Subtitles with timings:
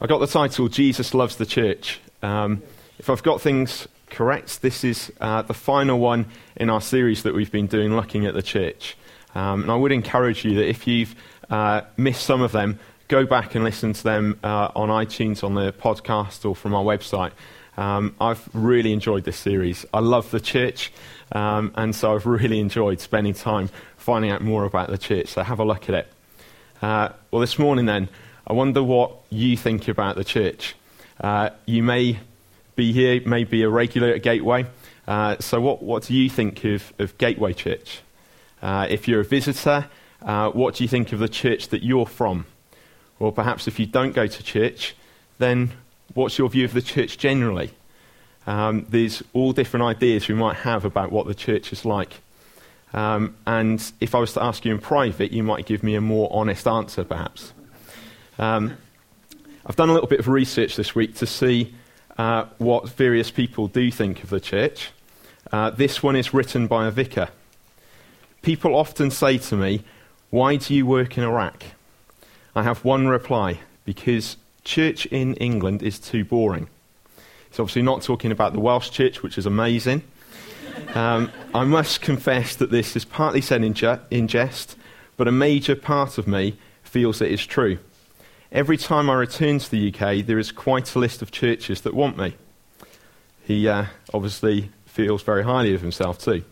[0.00, 1.98] I got the title Jesus Loves the Church.
[2.22, 2.62] Um,
[3.00, 7.34] if I've got things correct, this is uh, the final one in our series that
[7.34, 8.96] we've been doing looking at the church.
[9.34, 11.16] Um, and I would encourage you that if you've
[11.50, 15.54] uh, missed some of them, go back and listen to them uh, on iTunes, on
[15.54, 17.32] the podcast, or from our website.
[17.76, 19.84] Um, I've really enjoyed this series.
[19.92, 20.92] I love the church,
[21.32, 25.26] um, and so I've really enjoyed spending time finding out more about the church.
[25.26, 26.12] So have a look at it.
[26.80, 28.08] Uh, well, this morning then,
[28.48, 30.74] I wonder what you think about the church.
[31.20, 32.18] Uh, you may
[32.76, 34.64] be here, may be a regular at Gateway.
[35.06, 38.00] Uh, so, what, what do you think of, of Gateway Church?
[38.62, 39.90] Uh, if you're a visitor,
[40.22, 42.46] uh, what do you think of the church that you're from?
[43.20, 44.96] Or perhaps if you don't go to church,
[45.36, 45.72] then
[46.14, 47.72] what's your view of the church generally?
[48.46, 52.22] Um, there's all different ideas we might have about what the church is like.
[52.94, 56.00] Um, and if I was to ask you in private, you might give me a
[56.00, 57.52] more honest answer, perhaps.
[58.38, 58.76] Um,
[59.66, 61.74] I've done a little bit of research this week to see
[62.16, 64.90] uh, what various people do think of the church.
[65.50, 67.28] Uh, this one is written by a vicar.
[68.42, 69.82] People often say to me,
[70.30, 71.64] Why do you work in Iraq?
[72.54, 76.68] I have one reply because church in England is too boring.
[77.50, 80.02] He's obviously not talking about the Welsh church, which is amazing.
[80.94, 83.74] Um, I must confess that this is partly said in,
[84.10, 84.76] in jest,
[85.16, 87.78] but a major part of me feels it is true.
[88.50, 91.92] Every time I return to the UK, there is quite a list of churches that
[91.92, 92.34] want me.
[93.44, 96.42] He uh, obviously feels very highly of himself, too.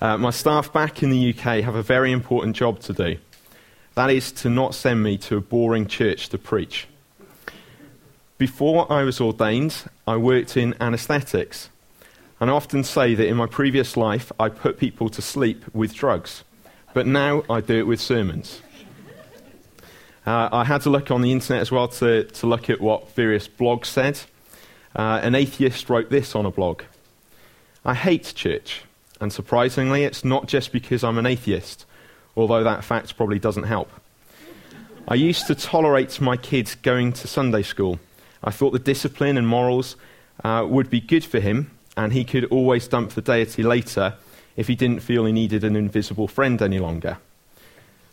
[0.00, 3.18] Uh, my staff back in the UK have a very important job to do.
[3.96, 6.88] That is to not send me to a boring church to preach.
[8.38, 11.68] Before I was ordained, I worked in anaesthetics.
[12.40, 15.94] And I often say that in my previous life, I put people to sleep with
[15.94, 16.44] drugs.
[16.94, 18.62] But now I do it with sermons.
[20.26, 23.14] Uh, I had to look on the internet as well to, to look at what
[23.14, 24.18] various blogs said.
[24.94, 26.82] Uh, an atheist wrote this on a blog
[27.84, 28.82] I hate church,
[29.20, 31.86] and surprisingly, it's not just because I'm an atheist,
[32.36, 33.88] although that fact probably doesn't help.
[35.06, 38.00] I used to tolerate my kids going to Sunday school.
[38.42, 39.94] I thought the discipline and morals
[40.42, 44.14] uh, would be good for him, and he could always dump the deity later
[44.56, 47.18] if he didn't feel he needed an invisible friend any longer.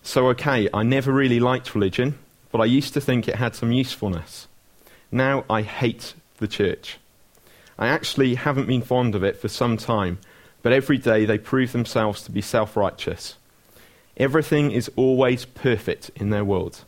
[0.05, 2.19] So, okay, I never really liked religion,
[2.51, 4.47] but I used to think it had some usefulness.
[5.11, 6.97] Now I hate the church.
[7.79, 10.19] I actually haven't been fond of it for some time,
[10.61, 13.37] but every day they prove themselves to be self righteous.
[14.17, 16.83] Everything is always perfect in their world.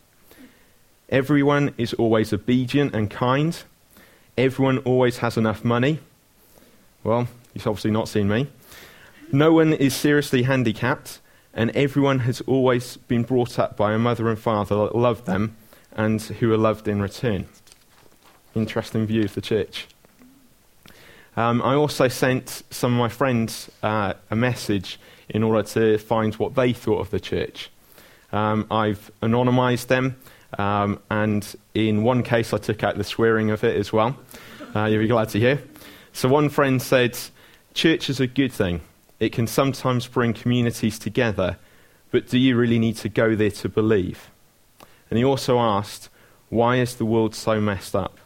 [1.10, 3.58] Everyone is always obedient and kind.
[4.38, 6.00] Everyone always has enough money.
[7.04, 8.48] Well, you've obviously not seen me.
[9.32, 11.20] No one is seriously handicapped
[11.56, 15.56] and everyone has always been brought up by a mother and father that love them
[15.94, 17.48] and who are loved in return.
[18.54, 19.88] Interesting view of the church.
[21.38, 25.00] Um, I also sent some of my friends uh, a message
[25.30, 27.70] in order to find what they thought of the church.
[28.32, 30.18] Um, I've anonymized them,
[30.58, 34.18] um, and in one case, I took out the swearing of it as well.
[34.76, 35.62] Uh, you'll be glad to hear.
[36.14, 37.18] So, one friend said,
[37.74, 38.82] Church is a good thing.
[39.20, 41.58] It can sometimes bring communities together,
[42.12, 44.30] but do you really need to go there to believe?
[45.10, 46.10] And he also asked,
[46.50, 48.18] why is the world so messed up?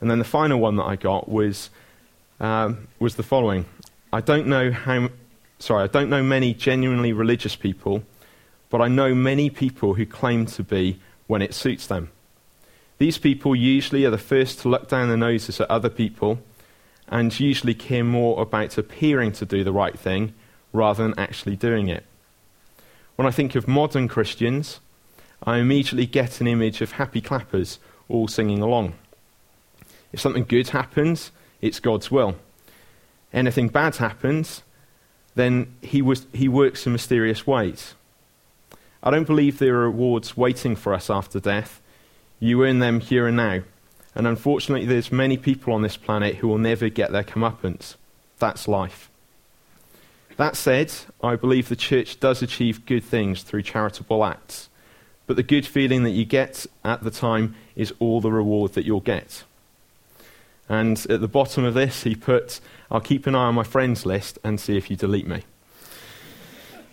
[0.00, 1.70] And then the final one that I got was,
[2.40, 3.66] um, was the following.
[4.12, 5.10] I don't know how,
[5.58, 8.02] sorry, I don't know many genuinely religious people,
[8.68, 12.10] but I know many people who claim to be when it suits them.
[12.98, 16.38] These people usually are the first to look down their noses at other people
[17.12, 20.32] and usually care more about appearing to do the right thing
[20.72, 22.04] rather than actually doing it.
[23.16, 24.80] When I think of modern Christians,
[25.42, 27.78] I immediately get an image of happy clappers
[28.08, 28.94] all singing along.
[30.10, 32.36] If something good happens, it's God's will.
[33.30, 34.62] Anything bad happens,
[35.34, 37.94] then he, was, he works in mysterious ways.
[39.02, 41.82] I don't believe there are rewards waiting for us after death.
[42.40, 43.62] You earn them here and now.
[44.14, 47.96] And unfortunately, there's many people on this planet who will never get their comeuppance.
[48.38, 49.10] That's life.
[50.36, 50.92] That said,
[51.22, 54.68] I believe the church does achieve good things through charitable acts.
[55.26, 58.84] But the good feeling that you get at the time is all the reward that
[58.84, 59.44] you'll get.
[60.68, 62.60] And at the bottom of this, he put,
[62.90, 65.42] I'll keep an eye on my friends list and see if you delete me.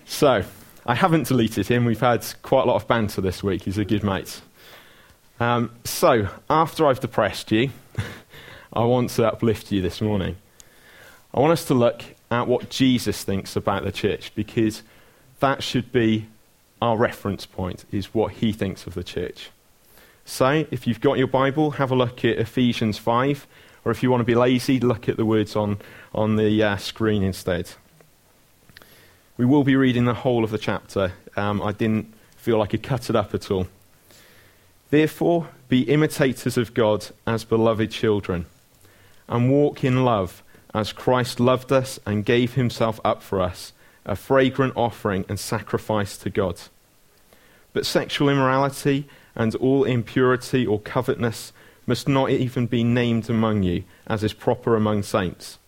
[0.05, 0.43] So,
[0.85, 1.85] I haven't deleted him.
[1.85, 3.63] We've had quite a lot of banter this week.
[3.63, 4.41] He's a good mate.
[5.39, 7.69] Um, so, after I've depressed you,
[8.73, 10.35] I want to uplift you this morning.
[11.33, 14.83] I want us to look at what Jesus thinks about the church because
[15.39, 16.27] that should be
[16.81, 19.49] our reference point, is what he thinks of the church.
[20.25, 23.47] So, if you've got your Bible, have a look at Ephesians 5,
[23.85, 25.77] or if you want to be lazy, look at the words on,
[26.13, 27.71] on the uh, screen instead.
[29.37, 31.13] We will be reading the whole of the chapter.
[31.37, 33.67] Um, I didn't feel like I could cut it up at all.
[34.89, 38.45] Therefore, be imitators of God as beloved children,
[39.27, 40.41] and walk in love
[40.73, 43.71] as Christ loved us and gave himself up for us,
[44.05, 46.59] a fragrant offering and sacrifice to God.
[47.73, 51.53] But sexual immorality and all impurity or covetousness
[51.85, 55.59] must not even be named among you, as is proper among saints.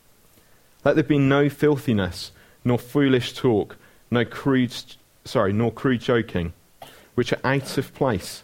[0.83, 2.31] Let there be no filthiness,
[2.63, 3.77] nor foolish talk,
[4.09, 4.73] no crude,
[5.25, 6.53] sorry, nor crude joking,
[7.13, 8.43] which are out of place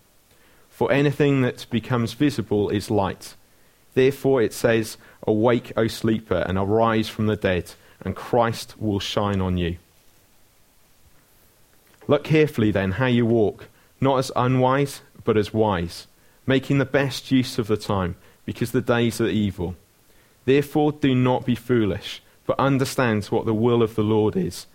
[0.81, 3.35] For anything that becomes visible is light.
[3.93, 4.97] Therefore it says,
[5.27, 7.73] Awake, O sleeper, and arise from the dead,
[8.03, 9.77] and Christ will shine on you.
[12.07, 13.67] Look carefully then how you walk,
[14.01, 16.07] not as unwise, but as wise,
[16.47, 19.75] making the best use of the time, because the days are evil.
[20.45, 24.65] Therefore do not be foolish, but understand what the will of the Lord is.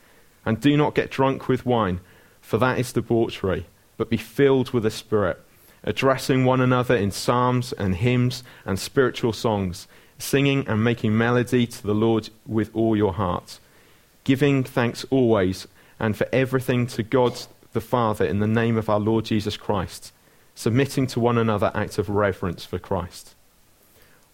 [0.44, 1.98] And do not get drunk with wine,
[2.40, 3.66] for that is debauchery,
[3.96, 5.42] but be filled with the Spirit
[5.84, 9.86] addressing one another in psalms and hymns and spiritual songs,
[10.18, 13.58] singing and making melody to the Lord with all your heart,
[14.24, 15.68] giving thanks always
[15.98, 17.38] and for everything to God
[17.72, 20.12] the Father in the name of our Lord Jesus Christ,
[20.54, 23.34] submitting to one another out of reverence for Christ.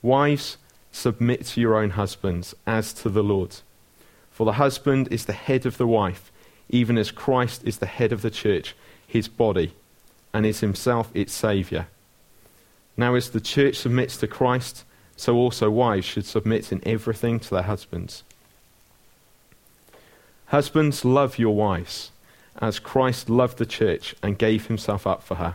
[0.00, 0.56] Wives,
[0.90, 3.56] submit to your own husbands as to the Lord.
[4.30, 6.32] For the husband is the head of the wife,
[6.68, 8.74] even as Christ is the head of the church,
[9.06, 9.74] his body
[10.32, 11.86] and is himself its Saviour.
[12.96, 14.84] Now, as the church submits to Christ,
[15.16, 18.22] so also wives should submit in everything to their husbands.
[20.46, 22.10] Husbands, love your wives,
[22.60, 25.54] as Christ loved the church and gave himself up for her,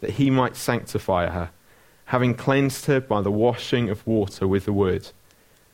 [0.00, 1.50] that he might sanctify her,
[2.06, 5.08] having cleansed her by the washing of water with the word,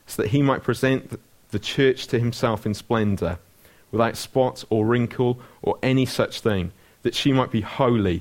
[0.07, 1.21] so that he might present
[1.51, 3.39] the church to himself in splendour,
[3.93, 6.73] without spot or wrinkle or any such thing,
[7.03, 8.21] that she might be holy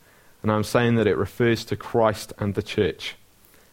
[0.41, 3.15] and I'm saying that it refers to Christ and the church.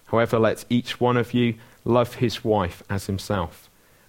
[0.06, 3.68] However, let each one of you love his wife as himself,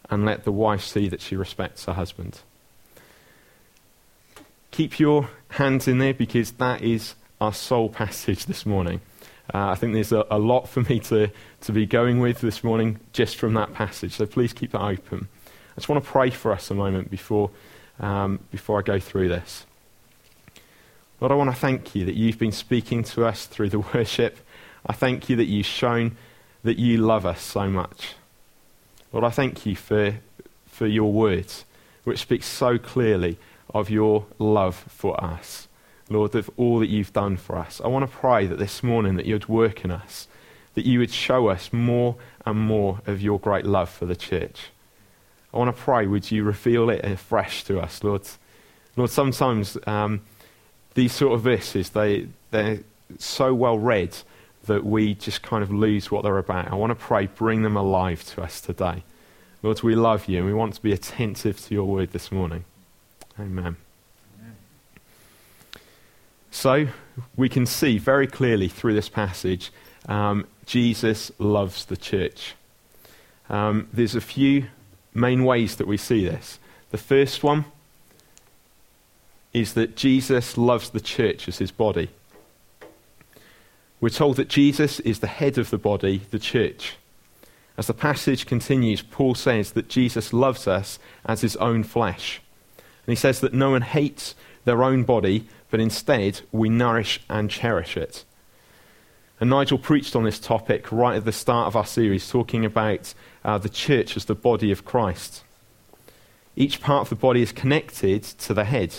[0.09, 2.41] and let the wife see that she respects her husband.
[4.71, 9.01] Keep your hands in there because that is our sole passage this morning.
[9.53, 11.29] Uh, I think there's a, a, lot for me to,
[11.61, 15.27] to be going with this morning just from that passage, so please keep it open.
[15.47, 17.49] I just want to pray for us a moment before,
[17.99, 19.65] um, before I go through this.
[21.21, 24.37] Lord, I want to thank you that you've been speaking to us through the worship.
[24.85, 26.15] I thank you that you've shown
[26.63, 28.15] that you love us so much.
[29.11, 30.15] Lord, I thank you for,
[30.65, 31.65] for your words,
[32.05, 33.37] which speak so clearly
[33.73, 35.67] of your love for us.
[36.09, 37.81] Lord, of all that you've done for us.
[37.83, 40.27] I want to pray that this morning that you'd work in us,
[40.73, 44.67] that you would show us more and more of your great love for the church.
[45.53, 48.21] I want to pray, would you reveal it afresh to us, Lord?
[48.95, 50.21] Lord, sometimes um,
[50.93, 52.79] these sort of verses, they, they're
[53.17, 54.15] so well read
[54.65, 56.71] that we just kind of lose what they're about.
[56.71, 59.03] I want to pray, bring them alive to us today.
[59.61, 62.65] Lord, we love you and we want to be attentive to your word this morning.
[63.39, 63.77] Amen.
[64.39, 64.55] Amen.
[66.51, 66.87] So,
[67.35, 69.71] we can see very clearly through this passage
[70.07, 72.55] um, Jesus loves the church.
[73.49, 74.67] Um, there's a few
[75.13, 76.59] main ways that we see this.
[76.91, 77.65] The first one
[79.59, 82.09] is that Jesus loves the church as his body.
[84.01, 86.95] We're told that Jesus is the head of the body, the church.
[87.77, 92.41] As the passage continues, Paul says that Jesus loves us as his own flesh.
[92.77, 94.35] And he says that no one hates
[94.65, 98.23] their own body, but instead we nourish and cherish it.
[99.39, 103.13] And Nigel preached on this topic right at the start of our series, talking about
[103.43, 105.43] uh, the church as the body of Christ.
[106.55, 108.95] Each part of the body is connected to the head,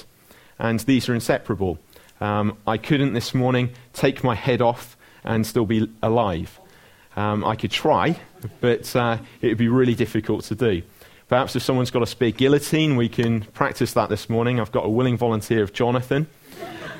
[0.60, 1.78] and these are inseparable.
[2.20, 6.60] Um, I couldn't this morning take my head off and still be alive.
[7.16, 8.20] Um, I could try,
[8.60, 10.82] but uh, it would be really difficult to do.
[11.28, 14.60] Perhaps if someone's got a spare guillotine, we can practice that this morning.
[14.60, 16.26] I've got a willing volunteer of Jonathan.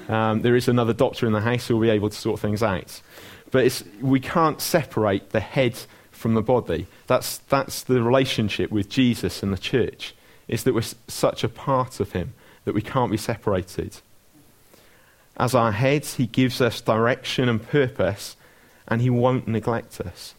[0.09, 2.63] Um, there is another doctor in the house who will be able to sort things
[2.63, 3.03] out.
[3.51, 5.79] But we can't separate the head
[6.11, 6.87] from the body.
[7.09, 10.15] That's, that's the relationship with Jesus and the church,
[10.49, 12.33] is that we're such a part of him
[12.71, 13.97] that we can't be separated.
[15.37, 18.37] As our heads, he gives us direction and purpose,
[18.87, 20.37] and he won't neglect us.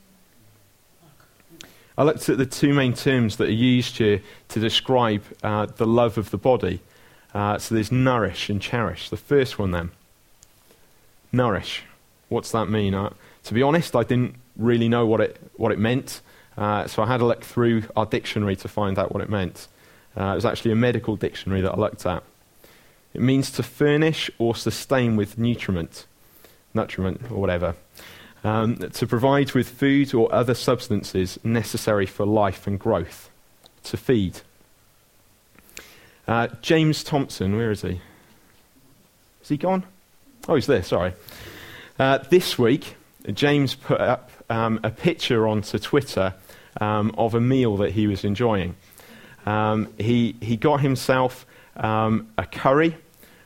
[1.98, 5.86] I looked at the two main terms that are used here to describe uh, the
[5.86, 6.80] love of the body.
[7.34, 9.10] Uh, so there's nourish and cherish.
[9.10, 9.92] The first one, then.
[11.34, 11.84] Nourish.
[12.30, 12.94] What's that mean?
[12.94, 13.12] Uh,
[13.44, 16.22] to be honest, I didn't really know what it, what it meant.
[16.58, 19.68] Uh, so I had a look through our dictionary to find out what it meant.
[20.18, 22.24] Uh, it was actually a medical dictionary that I looked at.
[23.14, 26.06] It means to furnish or sustain with nutriment,
[26.74, 27.76] nutriment or whatever
[28.44, 33.30] um, to provide with food or other substances necessary for life and growth,
[33.84, 34.42] to feed.
[36.28, 38.02] Uh, James Thompson, where is he?
[39.42, 39.84] Is he gone?
[40.48, 41.14] Oh, he's there, sorry.
[42.00, 42.96] Uh, this week,
[43.34, 46.34] James put up um, a picture onto Twitter
[46.80, 48.76] um, of a meal that he was enjoying.
[49.46, 51.46] Um, he, he got himself
[51.76, 52.98] um, a curry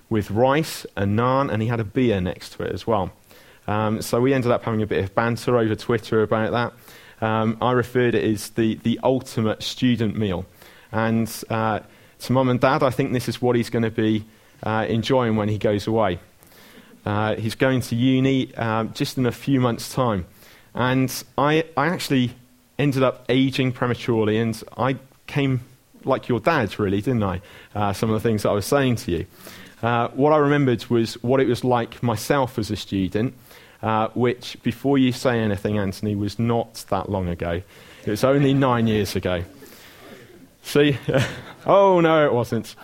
[0.10, 3.12] with rice, and naan, and he had a beer next to it as well.
[3.68, 7.26] Um, so we ended up having a bit of banter over Twitter about that.
[7.26, 10.46] Um, I referred it as the, the ultimate student meal.
[10.92, 11.80] And uh,
[12.20, 14.26] to mum and dad, I think this is what he's going to be
[14.64, 16.20] uh, enjoying when he goes away.
[17.06, 20.26] Uh, he's going to uni um, just in a few months' time.
[20.74, 22.34] And I, I actually
[22.78, 24.98] ended up aging prematurely, and I
[25.28, 25.62] came
[26.06, 27.42] like your dad, really, didn't I?
[27.74, 29.26] Uh, some of the things that I was saying to you.
[29.84, 33.34] Uh, what I remembered was what it was like myself as a student
[33.86, 37.62] uh, which, before you say anything, Anthony, was not that long ago.
[38.04, 39.44] It was only nine years ago.
[40.64, 40.98] See?
[41.68, 42.76] oh, no, it wasn't.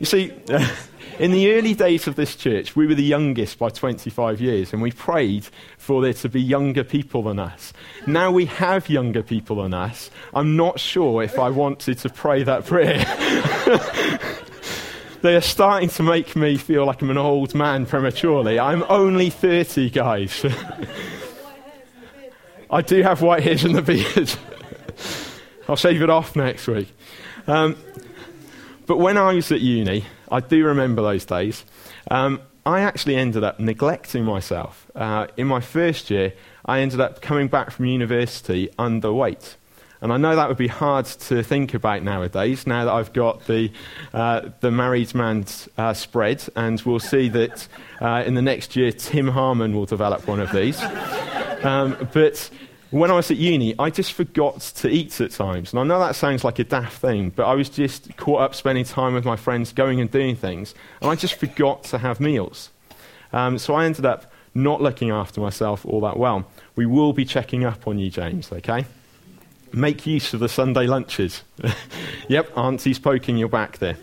[0.00, 0.32] You see,
[1.18, 4.80] in the early days of this church, we were the youngest by 25 years, and
[4.80, 5.46] we prayed
[5.76, 7.72] for there to be younger people than us.
[8.06, 10.10] Now we have younger people than us.
[10.34, 13.04] I'm not sure if I wanted to pray that prayer.
[15.20, 18.60] They are starting to make me feel like I'm an old man prematurely.
[18.60, 20.44] I'm only 30, guys.
[22.70, 24.32] I do have white hairs in the beard.
[25.68, 26.94] I'll shave it off next week.
[27.48, 27.76] Um,
[28.86, 31.64] but when I was at uni, I do remember those days.
[32.10, 34.90] Um, I actually ended up neglecting myself.
[34.94, 36.34] Uh, in my first year,
[36.66, 39.56] I ended up coming back from university underweight.
[40.00, 43.46] And I know that would be hard to think about nowadays, now that I've got
[43.46, 43.72] the,
[44.14, 47.66] uh, the married man's uh, spread, and we'll see that
[48.00, 50.80] uh, in the next year Tim Harmon will develop one of these.
[51.64, 52.48] Um, but
[52.90, 55.72] when I was at uni, I just forgot to eat at times.
[55.72, 58.54] And I know that sounds like a daft thing, but I was just caught up
[58.54, 62.18] spending time with my friends, going and doing things, and I just forgot to have
[62.18, 62.70] meals.
[63.32, 66.46] Um, so I ended up not looking after myself all that well.
[66.76, 68.86] We will be checking up on you, James, okay?
[69.72, 71.42] Make use of the Sunday lunches.
[72.28, 73.98] yep, Auntie's poking your back there.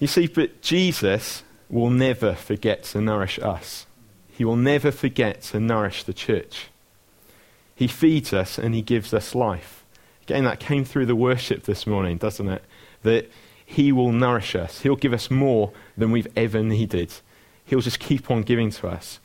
[0.00, 3.86] You see, but Jesus will never forget to nourish us.
[4.32, 6.66] He will never forget to nourish the church.
[7.82, 9.84] He feeds us and he gives us life.
[10.22, 12.62] Again, that came through the worship this morning, doesn't it?
[13.02, 13.28] That
[13.66, 14.82] he will nourish us.
[14.82, 17.12] He'll give us more than we've ever needed.
[17.64, 19.18] He'll just keep on giving to us.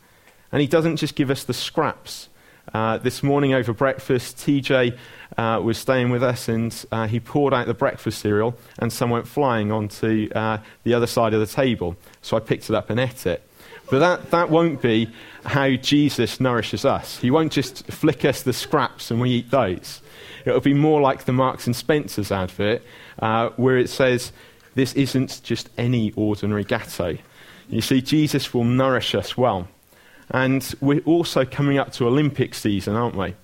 [0.51, 2.29] And he doesn't just give us the scraps
[2.73, 4.97] uh, this morning over breakfast, TJ
[5.37, 9.09] uh, was staying with us and uh, he poured out the breakfast cereal and some
[9.09, 11.95] went flying onto uh, the other side of the table.
[12.21, 13.46] So I picked it up and ate it.
[13.89, 15.09] But that, that won't be
[15.45, 17.17] how Jesus nourishes us.
[17.19, 20.01] He won't just flick us the scraps and we eat those.
[20.45, 22.81] It'll be more like the Marks and Spencer's advert,
[23.19, 24.31] uh, where it says,
[24.75, 27.17] This isn't just any ordinary gateau.
[27.69, 29.67] You see, Jesus will nourish us well.
[30.29, 33.35] And we're also coming up to Olympic season, aren't we?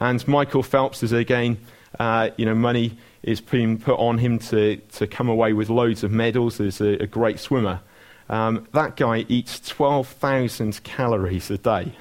[0.00, 1.58] And Michael Phelps is again,
[1.98, 6.04] uh, you know, money is being put on him to, to come away with loads
[6.04, 7.80] of medals as a, a great swimmer.
[8.28, 11.92] Um, that guy eats 12,000 calories a day.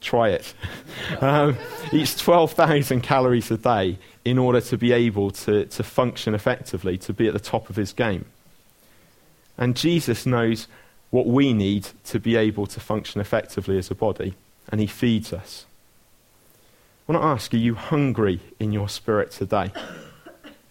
[0.00, 0.54] Try it.
[1.20, 1.56] um,
[1.92, 7.12] eats 12,000 calories a day in order to be able to, to function effectively, to
[7.12, 8.26] be at the top of his game.
[9.56, 10.68] And Jesus knows
[11.10, 14.34] what we need to be able to function effectively as a body,
[14.68, 15.64] and he feeds us.
[17.08, 19.72] I want to ask are you hungry in your spirit today?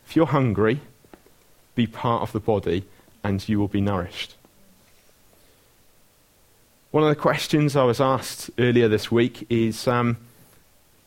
[0.05, 0.81] If you're hungry,
[1.73, 2.85] be part of the body
[3.25, 4.35] and you will be nourished.
[6.91, 10.17] One of the questions I was asked earlier this week is um,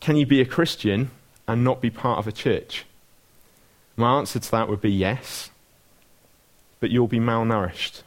[0.00, 1.12] Can you be a Christian
[1.46, 2.84] and not be part of a church?
[3.96, 5.50] My answer to that would be yes,
[6.80, 8.02] but you'll be malnourished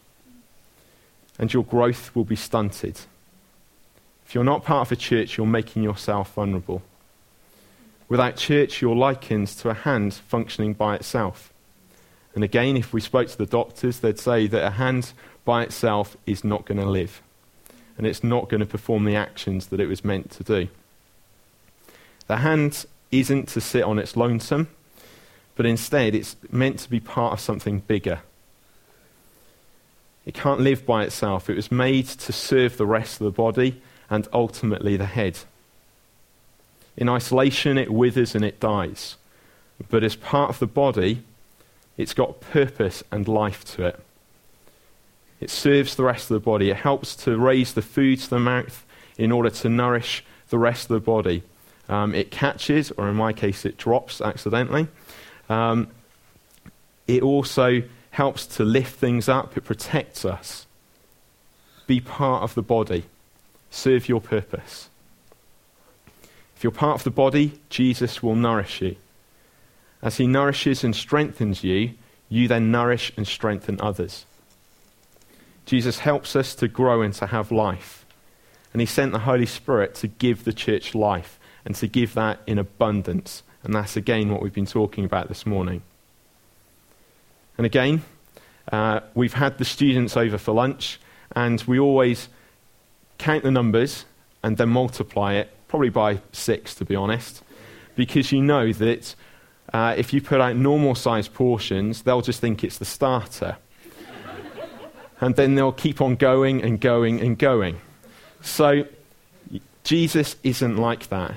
[1.39, 2.99] and your growth will be stunted.
[4.25, 6.81] If you're not part of a church, you're making yourself vulnerable.
[8.09, 11.51] Without church, you're likened to a hand functioning by itself.
[12.33, 16.15] And again, if we spoke to the doctors, they'd say that a hand by itself
[16.25, 17.21] is not going to live.
[17.97, 20.69] And it's not going to perform the actions that it was meant to do.
[22.27, 24.69] The hand isn't to sit on its lonesome,
[25.55, 28.21] but instead it's meant to be part of something bigger.
[30.25, 31.49] It can't live by itself.
[31.49, 35.39] It was made to serve the rest of the body and ultimately the head.
[36.95, 39.17] In isolation, it withers and it dies.
[39.89, 41.23] But as part of the body,
[42.01, 43.99] it's got purpose and life to it.
[45.39, 46.69] It serves the rest of the body.
[46.69, 48.85] It helps to raise the food to the mouth
[49.17, 51.43] in order to nourish the rest of the body.
[51.89, 54.87] Um, it catches, or in my case, it drops accidentally.
[55.49, 55.89] Um,
[57.07, 60.65] it also helps to lift things up, it protects us.
[61.87, 63.05] Be part of the body,
[63.69, 64.89] serve your purpose.
[66.55, 68.95] If you're part of the body, Jesus will nourish you.
[70.01, 71.91] As he nourishes and strengthens you,
[72.31, 74.25] you then nourish and strengthen others.
[75.65, 78.05] Jesus helps us to grow and to have life.
[78.71, 82.39] And he sent the Holy Spirit to give the church life and to give that
[82.47, 83.43] in abundance.
[83.63, 85.81] And that's again what we've been talking about this morning.
[87.57, 88.01] And again,
[88.71, 91.01] uh, we've had the students over for lunch,
[91.35, 92.29] and we always
[93.17, 94.05] count the numbers
[94.41, 97.43] and then multiply it probably by six, to be honest,
[97.95, 99.15] because you know that
[99.73, 103.57] uh, if you put out normal sized portions, they'll just think it's the starter.
[105.21, 107.79] and then they'll keep on going and going and going.
[108.41, 108.85] So,
[109.83, 111.33] Jesus isn't like that.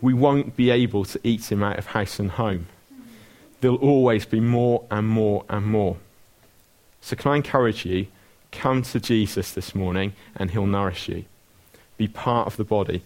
[0.00, 2.66] We won't be able to eat him out of house and home.
[3.60, 5.96] There'll always be more and more and more.
[7.00, 8.06] So, can I encourage you?
[8.52, 11.24] Come to Jesus this morning and he'll nourish you.
[11.96, 13.02] Be part of the body.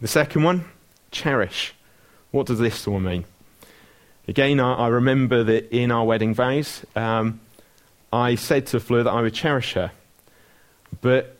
[0.00, 0.64] The second one,
[1.10, 1.74] cherish.
[2.30, 3.24] What does this all mean?
[4.28, 7.40] Again, I, I remember that in our wedding vows, um,
[8.12, 9.90] I said to Fleur that I would cherish her,
[11.00, 11.36] but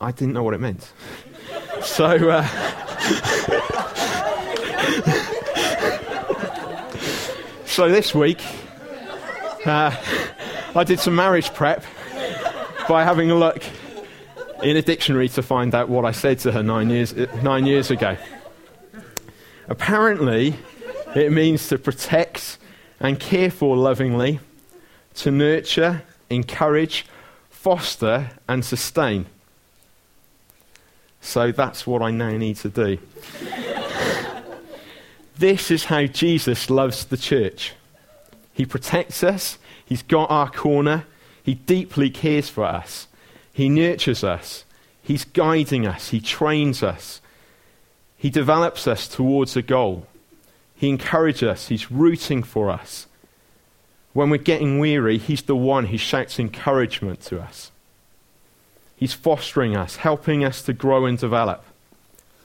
[0.00, 0.92] I didn't know what it meant.
[1.82, 2.30] so.
[2.30, 2.46] Uh,
[7.66, 8.40] so this week,
[9.66, 9.96] uh,
[10.74, 11.84] I did some marriage prep
[12.88, 13.62] by having a look
[14.62, 17.90] in a dictionary to find out what I said to her nine years, nine years
[17.90, 18.16] ago.
[19.70, 20.56] Apparently,
[21.14, 22.58] it means to protect
[22.98, 24.40] and care for lovingly,
[25.14, 27.06] to nurture, encourage,
[27.48, 29.26] foster, and sustain.
[31.20, 32.98] So that's what I now need to do.
[35.38, 37.74] this is how Jesus loves the church.
[38.52, 39.56] He protects us,
[39.86, 41.04] He's got our corner,
[41.44, 43.06] He deeply cares for us.
[43.52, 44.64] He nurtures us.
[45.02, 46.08] He's guiding us.
[46.10, 47.20] He trains us.
[48.20, 50.06] He develops us towards a goal.
[50.76, 51.68] He encourages us.
[51.68, 53.06] He's rooting for us.
[54.12, 57.70] When we're getting weary, He's the one who shouts encouragement to us.
[58.94, 61.64] He's fostering us, helping us to grow and develop.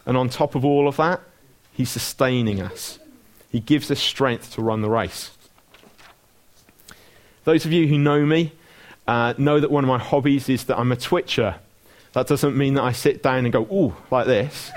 [0.05, 1.19] And on top of all of that,
[1.73, 2.97] He's sustaining us.
[3.51, 5.31] He gives us strength to run the race.
[7.43, 8.53] Those of you who know me
[9.09, 11.55] uh, know that one of my hobbies is that I'm a twitcher.
[12.13, 14.71] That doesn't mean that I sit down and go, ooh, like this.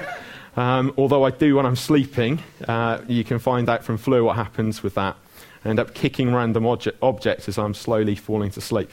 [0.58, 2.42] Um, although I do when I'm sleeping.
[2.66, 5.16] Uh, you can find out from Fleur what happens with that.
[5.64, 8.90] I end up kicking random obje- objects as I'm slowly falling to sleep.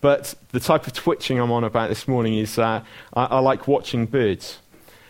[0.00, 2.82] But the type of twitching I'm on about this morning is uh,
[3.14, 4.58] I, I, like watching birds.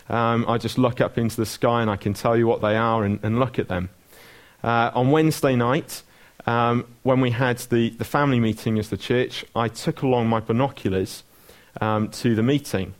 [0.09, 2.77] Um, I just look up into the sky and I can tell you what they
[2.77, 3.89] are and, and look at them.
[4.63, 6.03] Uh, on Wednesday night,
[6.45, 10.39] um, when we had the, the family meeting as the church, I took along my
[10.39, 11.23] binoculars
[11.81, 12.93] um, to the meeting.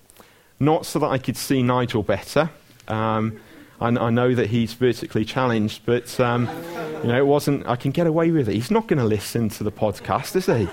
[0.60, 2.50] Not so that I could see Nigel better.
[2.90, 3.40] Um,
[3.80, 6.50] I, I, know that he's vertically challenged, but um,
[7.02, 7.68] you know, it wasn't.
[7.68, 8.56] I can get away with it.
[8.56, 10.68] He's not going to listen to the podcast, is he?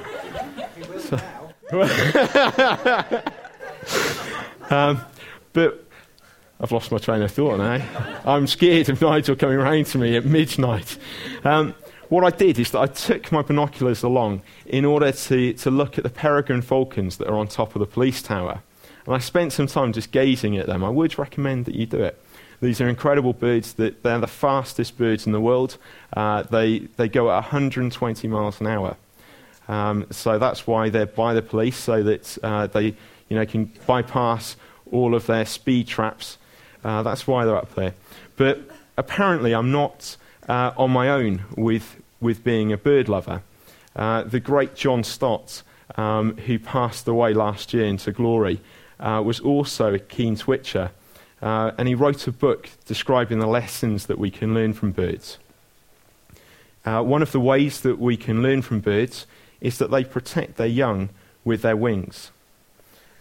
[0.98, 1.18] So,
[4.74, 5.00] um,
[5.52, 5.84] but
[6.58, 8.20] I've lost my train of thought now.
[8.24, 10.96] I'm scared of Nigel coming round to me at midnight.
[11.44, 11.74] Um,
[12.08, 15.98] what I did is that I took my binoculars along in order to, to look
[15.98, 18.62] at the peregrine falcons that are on top of the police tower.
[19.06, 20.84] And I spent some time just gazing at them.
[20.84, 22.20] I would recommend that you do it.
[22.60, 23.74] These are incredible birds.
[23.74, 25.78] That they're the fastest birds in the world.
[26.12, 28.96] Uh, they, they go at 120 miles an hour.
[29.68, 32.94] Um, so that's why they're by the police, so that uh, they
[33.28, 34.56] you know, can bypass
[34.90, 36.38] all of their speed traps.
[36.84, 37.94] Uh, that's why they're up there.
[38.36, 38.60] But
[38.96, 40.16] apparently, I'm not
[40.48, 43.42] uh, on my own with, with being a bird lover.
[43.94, 45.62] Uh, the great John Stott,
[45.96, 48.60] um, who passed away last year into glory,
[49.00, 50.90] uh, was also a keen twitcher.
[51.42, 55.38] Uh, and he wrote a book describing the lessons that we can learn from birds.
[56.84, 59.26] Uh, one of the ways that we can learn from birds
[59.60, 61.08] is that they protect their young
[61.44, 62.30] with their wings.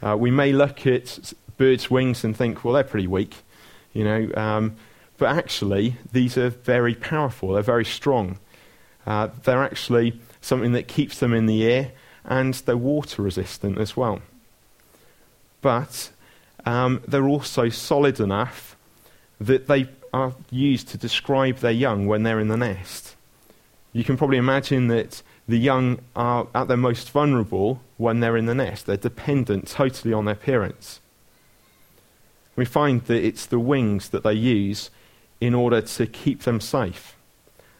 [0.01, 3.35] Uh, we may look at birds' wings and think, well, they're pretty weak,
[3.93, 4.75] you know, um,
[5.17, 8.37] but actually, these are very powerful, they're very strong.
[9.07, 11.91] Uh, they're actually something that keeps them in the air,
[12.25, 14.21] and they're water resistant as well.
[15.65, 16.11] But
[16.67, 18.75] um, they're also solid enough
[19.41, 23.15] that they are used to describe their young when they're in the nest.
[23.91, 28.45] You can probably imagine that the young are at their most vulnerable when they're in
[28.45, 28.85] the nest.
[28.85, 30.99] They're dependent totally on their parents.
[32.55, 34.91] We find that it's the wings that they use
[35.41, 37.17] in order to keep them safe.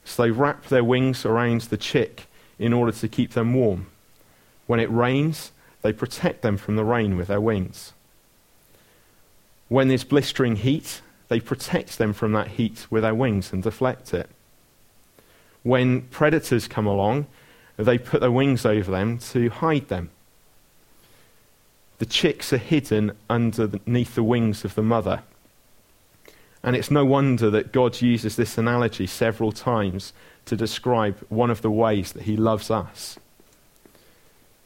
[0.04, 2.26] So they wrap their wings around the chick
[2.58, 3.92] in order to keep them warm.
[4.66, 5.52] When it rains,
[5.86, 7.94] they protect them from the rain with their wings.
[9.68, 14.12] When there's blistering heat, they protect them from that heat with their wings and deflect
[14.12, 14.28] it.
[15.62, 17.28] When predators come along,
[17.78, 20.10] they put their wings over them to hide them.
[22.00, 25.22] The chicks are hidden underneath the wings of the mother.
[26.64, 30.14] And it's no wonder that God uses this analogy several times
[30.46, 33.20] to describe one of the ways that He loves us.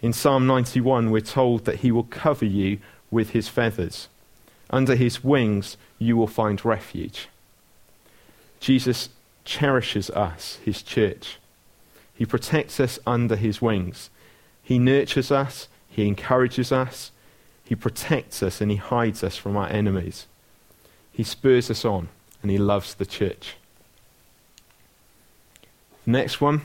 [0.02, 2.80] In Psalm 91, we're told that He will cover you
[3.12, 4.08] with His feathers.
[4.70, 7.28] Under His wings, you will find refuge.
[8.60, 9.10] Jesus
[9.44, 11.40] cherishes us, His church.
[12.20, 14.10] He protects us under his wings.
[14.62, 17.12] He nurtures us, he encourages us,
[17.64, 20.26] he protects us, and he hides us from our enemies.
[21.14, 22.10] He spurs us on,
[22.42, 23.56] and he loves the church.
[26.06, 26.64] Next one.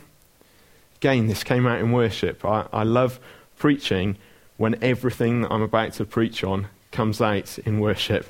[1.04, 2.46] Again, this came out in worship.
[2.46, 3.20] I, I love
[3.58, 4.16] preaching
[4.56, 8.26] when everything that I'm about to preach on comes out in worship.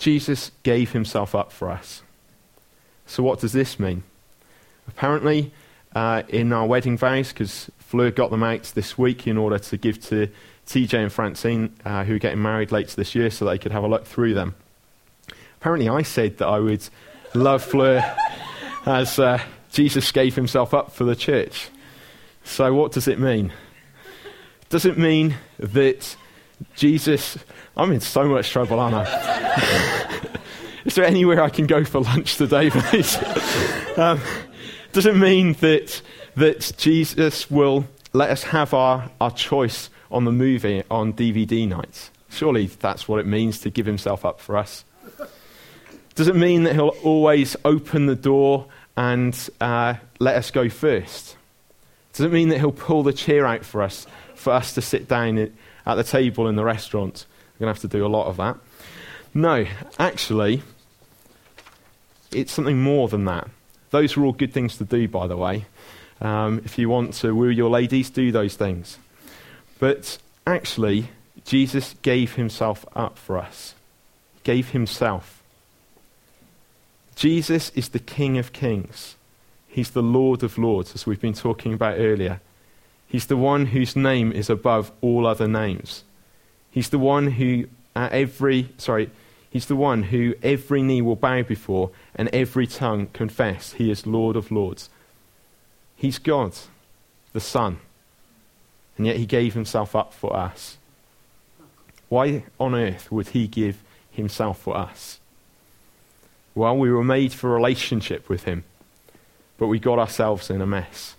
[0.00, 2.02] Jesus gave himself up for us.
[3.06, 4.02] So, what does this mean?
[4.88, 5.52] Apparently,
[5.94, 9.76] uh, in our wedding vows, because Fleur got them out this week in order to
[9.76, 10.28] give to
[10.66, 13.84] TJ and Francine, uh, who are getting married later this year, so they could have
[13.84, 14.56] a look through them.
[15.60, 16.82] Apparently, I said that I would
[17.34, 18.02] love Fleur
[18.84, 19.40] as uh,
[19.76, 21.68] Jesus gave himself up for the church.
[22.44, 23.52] So, what does it mean?
[24.70, 26.16] Does it mean that
[26.76, 27.36] Jesus.
[27.76, 30.38] I'm in so much trouble, aren't I?
[30.86, 33.18] Is there anywhere I can go for lunch today, please?
[33.98, 34.18] um,
[34.92, 36.00] does it mean that,
[36.36, 42.10] that Jesus will let us have our, our choice on the movie on DVD nights?
[42.30, 44.86] Surely that's what it means to give himself up for us.
[46.14, 51.36] Does it mean that he'll always open the door and uh, let us go first?
[52.12, 55.06] Does it mean that he'll pull the chair out for us, for us to sit
[55.06, 55.52] down
[55.84, 57.26] at the table in the restaurant?
[57.54, 58.56] We're going to have to do a lot of that.
[59.34, 59.66] No,
[59.98, 60.62] actually,
[62.32, 63.48] it's something more than that.
[63.90, 65.66] Those are all good things to do, by the way.
[66.20, 68.98] Um, if you want to woo your ladies, do those things.
[69.78, 71.08] But actually,
[71.44, 73.74] Jesus gave himself up for us.
[74.34, 75.35] he Gave himself.
[77.16, 79.16] Jesus is the King of Kings.
[79.66, 82.40] He's the Lord of Lords, as we've been talking about earlier.
[83.08, 86.04] He's the one whose name is above all other names.
[86.70, 89.10] He's the one who, at every, sorry,
[89.56, 94.06] He's the one who every knee will bow before and every tongue confess he is
[94.06, 94.90] Lord of Lords.
[95.96, 96.52] He's God,
[97.32, 97.78] the Son,
[98.98, 100.76] and yet he gave himself up for us.
[102.10, 105.20] Why on earth would he give himself for us?
[106.56, 108.64] Well, we were made for relationship with him.
[109.58, 111.14] but we got ourselves in a mess.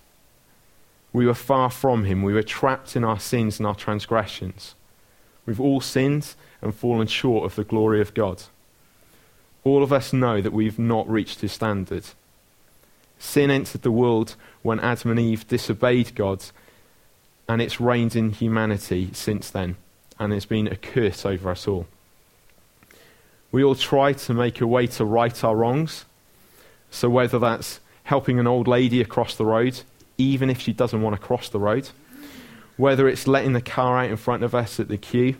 [1.11, 2.21] We were far from Him.
[2.21, 4.75] We were trapped in our sins and our transgressions.
[5.47, 8.43] We've all sinned and fallen short of the glory of God.
[9.63, 12.03] All of us know that we've not reached His standard.
[13.17, 16.43] Sin entered the world when Adam and Eve disobeyed God,
[17.49, 19.77] and it's reigned in humanity since then,
[20.19, 21.87] and it's been a curse over us all.
[23.51, 26.05] We all try to make a way to right our wrongs.
[26.89, 29.81] So, whether that's helping an old lady across the road,
[30.17, 31.89] even if she doesn't want to cross the road,
[32.77, 35.35] whether it's letting the car out in front of us at the queue,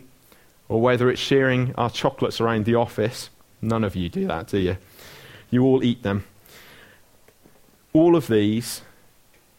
[0.68, 3.30] or whether it's sharing our chocolates around the office.
[3.62, 4.76] None of you do that, do you?
[5.50, 6.24] You all eat them.
[7.92, 8.82] All of these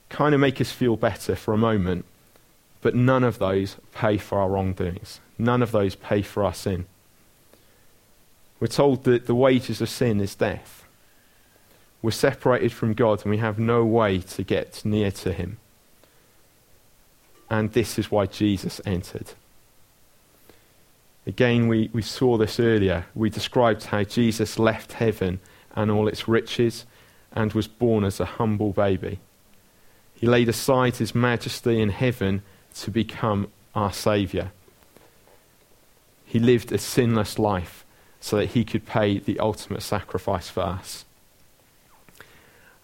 [0.10, 2.06] kind of make us feel better for a moment,
[2.82, 5.20] but none of those pay for our wrongdoings.
[5.38, 6.86] None of those pay for our sin.
[8.60, 10.86] We're told that the wages of sin is death.
[12.02, 15.58] We're separated from God and we have no way to get near to Him.
[17.50, 19.32] And this is why Jesus entered.
[21.26, 23.06] Again, we, we saw this earlier.
[23.16, 25.40] We described how Jesus left heaven
[25.76, 26.86] and all its riches
[27.32, 29.20] and was born as a humble baby.
[30.16, 32.42] He laid aside his majesty in heaven
[32.76, 34.52] to become our Saviour.
[36.26, 37.86] He lived a sinless life
[38.20, 41.06] so that he could pay the ultimate sacrifice for us.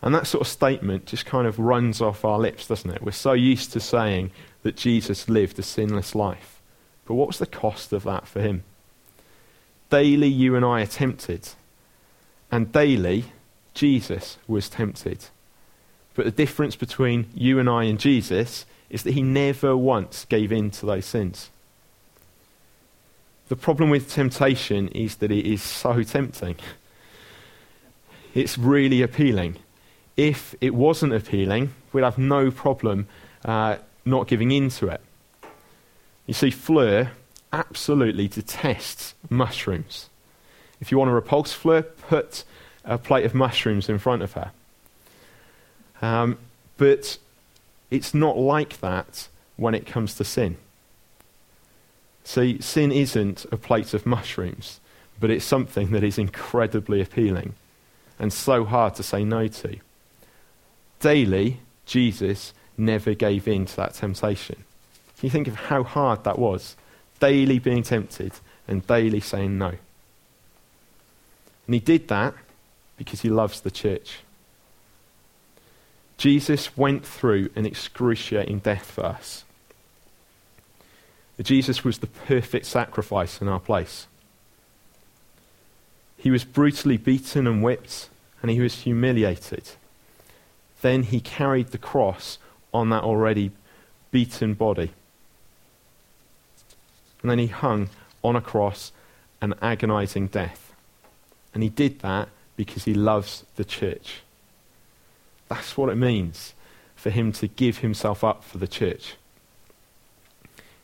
[0.01, 3.01] And that sort of statement just kind of runs off our lips, doesn't it?
[3.01, 4.31] We're so used to saying
[4.63, 6.61] that Jesus lived a sinless life.
[7.05, 8.63] But what was the cost of that for him?
[9.89, 11.49] Daily, you and I are tempted.
[12.51, 13.25] And daily,
[13.73, 15.25] Jesus was tempted.
[16.13, 20.51] But the difference between you and I and Jesus is that he never once gave
[20.51, 21.49] in to those sins.
[23.47, 26.55] The problem with temptation is that it is so tempting.
[28.33, 29.57] It's really appealing
[30.17, 33.07] if it wasn't appealing, we'd have no problem
[33.43, 35.01] uh, not giving in to it.
[36.25, 37.11] You see, Fleur
[37.51, 40.09] absolutely detests mushrooms.
[40.79, 42.43] If you want to repulse Fleur, put
[42.83, 44.51] a plate of mushrooms in front of her.
[46.01, 46.37] Um,
[46.77, 47.17] but
[47.89, 49.27] it's not like that
[49.57, 50.57] when it comes to sin.
[52.25, 54.81] See, sin isn't a plate of mushrooms,
[55.19, 57.53] but it's something that is incredibly appealing
[58.19, 59.77] and so hard to say no to
[61.05, 64.55] daily, Jesus never gave in to that temptation.
[65.17, 66.75] Can you think of how hard that was?
[67.19, 68.33] Daily being tempted
[68.67, 69.67] and daily saying no.
[71.67, 72.33] And he did that
[72.97, 74.21] because he loves the church.
[76.17, 79.44] Jesus went through an excruciating death for us.
[81.43, 84.07] Jesus was the perfect sacrifice in our place.
[86.17, 88.09] He was brutally beaten and whipped,
[88.41, 89.71] and he was humiliated.
[90.81, 92.37] Then he carried the cross
[92.73, 93.51] on that already
[94.11, 94.91] beaten body.
[97.21, 97.89] And then he hung
[98.23, 98.91] on a cross
[99.41, 100.73] an agonizing death.
[101.53, 104.21] And he did that because he loves the church.
[105.47, 106.53] That's what it means
[106.95, 109.15] for him to give himself up for the church.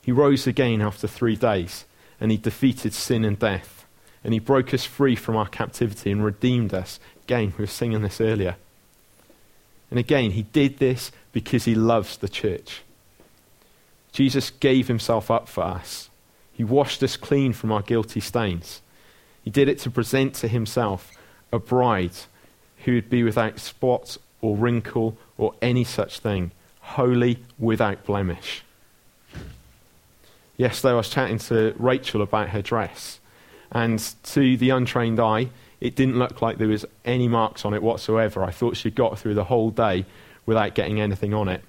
[0.02, 1.86] He rose again after three days,
[2.20, 3.86] and he defeated sin and death.
[4.24, 7.00] And he broke us free from our captivity and redeemed us.
[7.24, 8.56] Again, we were singing this earlier.
[9.90, 12.82] And again, he did this because he loves the church.
[14.12, 16.10] Jesus gave himself up for us.
[16.54, 18.82] He washed us clean from our guilty stains.
[19.44, 21.12] He did it to present to himself
[21.52, 22.12] a bride
[22.86, 28.64] who would be without spot or wrinkle or any such thing, holy without blemish.
[30.62, 33.20] Yesterday I was chatting to Rachel about her dress,
[33.72, 37.82] and to the untrained eye, it didn't look like there was any marks on it
[37.82, 38.44] whatsoever.
[38.44, 40.06] I thought she'd got through the whole day
[40.46, 41.64] without getting anything on it.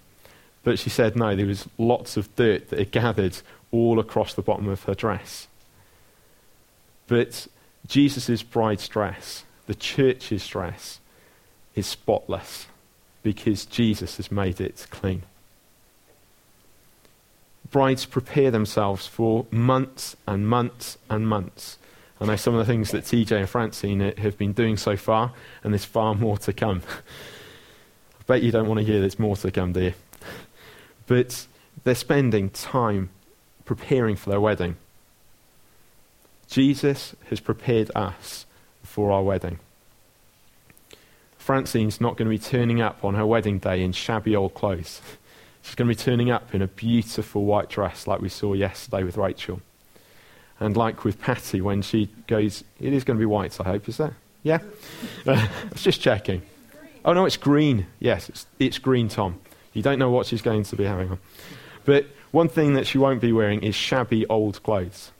[0.62, 3.38] But she said no, there was lots of dirt that had gathered
[3.70, 5.48] all across the bottom of her dress.
[7.06, 7.46] But
[7.86, 11.00] Jesus' bride's dress, the church's dress,
[11.74, 12.66] is spotless
[13.22, 15.22] because Jesus has made it clean.
[17.72, 21.78] Brides prepare themselves for months and months and months
[22.22, 25.32] I know some of the things that TJ and Francine have been doing so far,
[25.64, 26.82] and there's far more to come.
[28.20, 29.92] I bet you don't want to hear there's more to come, you?
[31.08, 31.48] But
[31.82, 33.10] they're spending time
[33.64, 34.76] preparing for their wedding.
[36.46, 38.46] Jesus has prepared us
[38.84, 39.58] for our wedding.
[41.38, 45.00] Francine's not going to be turning up on her wedding day in shabby old clothes.
[45.62, 49.04] She's going to be turning up in a beautiful white dress like we saw yesterday
[49.04, 49.60] with Rachel.
[50.60, 53.88] And like with Patty, when she goes, it is going to be white, I hope,
[53.88, 54.12] is that?
[54.42, 54.58] Yeah?
[55.26, 56.42] I was just checking.
[57.04, 57.86] Oh, no, it's green.
[57.98, 59.40] Yes, it's, it's green, Tom.
[59.72, 61.18] You don't know what she's going to be having on.
[61.84, 65.10] But one thing that she won't be wearing is shabby old clothes.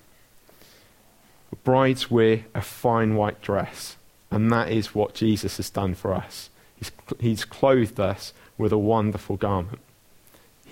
[1.64, 3.96] Brides wear a fine white dress,
[4.31, 6.50] and that is what Jesus has done for us.
[6.76, 9.81] He's, he's clothed us with a wonderful garment.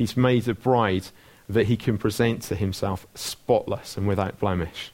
[0.01, 1.09] He's made a bride
[1.47, 4.93] that he can present to himself spotless and without blemish.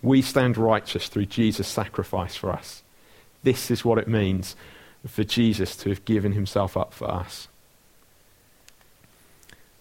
[0.00, 2.82] We stand righteous through Jesus' sacrifice for us.
[3.42, 4.56] This is what it means
[5.06, 7.48] for Jesus to have given himself up for us.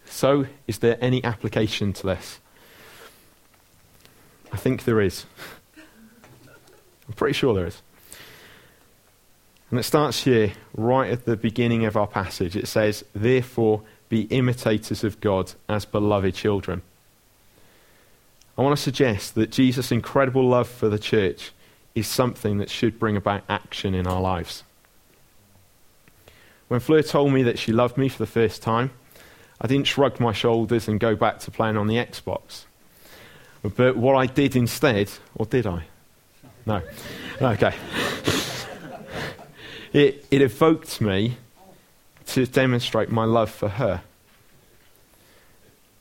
[0.03, 2.41] So, is there any application to this?
[4.51, 5.25] I think there is.
[7.07, 7.81] I'm pretty sure there is.
[9.71, 12.57] And it starts here, right at the beginning of our passage.
[12.57, 16.81] It says, Therefore, be imitators of God as beloved children.
[18.57, 21.53] I want to suggest that Jesus' incredible love for the church
[21.95, 24.63] is something that should bring about action in our lives.
[26.67, 28.91] When Fleur told me that she loved me for the first time,
[29.61, 32.65] I didn't shrug my shoulders and go back to playing on the Xbox.
[33.63, 35.85] But what I did instead, or did I?
[36.65, 36.81] No.
[37.41, 37.73] Okay.
[39.93, 41.37] It, it evoked me
[42.27, 44.01] to demonstrate my love for her.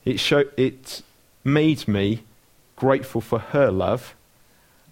[0.05, 1.03] It, show, it
[1.43, 2.23] made me
[2.77, 4.15] grateful for her love,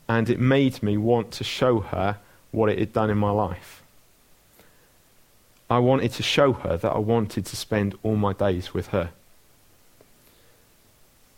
[0.08, 2.18] and it made me want to show her
[2.50, 3.82] what it had done in my life.
[5.70, 9.10] I wanted to show her that I wanted to spend all my days with her.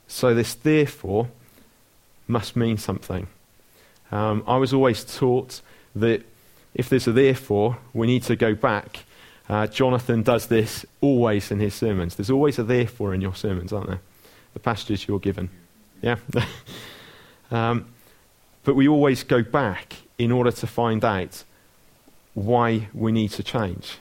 [0.06, 1.28] So, this therefore
[2.26, 3.26] must mean something.
[4.10, 5.60] Um, I was always taught
[5.94, 6.24] that
[6.74, 9.04] if there's a therefore, we need to go back
[9.50, 12.14] uh, Jonathan does this always in his sermons.
[12.14, 14.00] There's always a therefore in your sermons, aren't there?
[14.52, 15.50] The passages you're given.
[16.00, 16.18] Yeah?
[17.50, 17.86] um,
[18.62, 21.42] but we always go back in order to find out
[22.34, 23.98] why we need to change.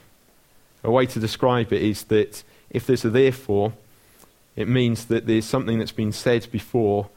[0.84, 3.72] A way to describe it is that if there's a therefore,
[4.54, 7.10] it means that there's something that's been said before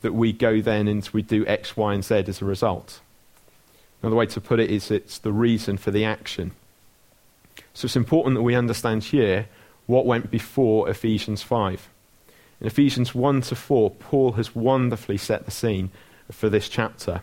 [0.00, 2.98] that we go then and we do X, Y, and Z as a result.
[4.02, 6.52] Another way to put it is it's the reason for the action.
[7.74, 9.48] So it's important that we understand here
[9.86, 11.88] what went before Ephesians 5.
[12.60, 15.90] In Ephesians 1 to 4, Paul has wonderfully set the scene
[16.30, 17.22] for this chapter.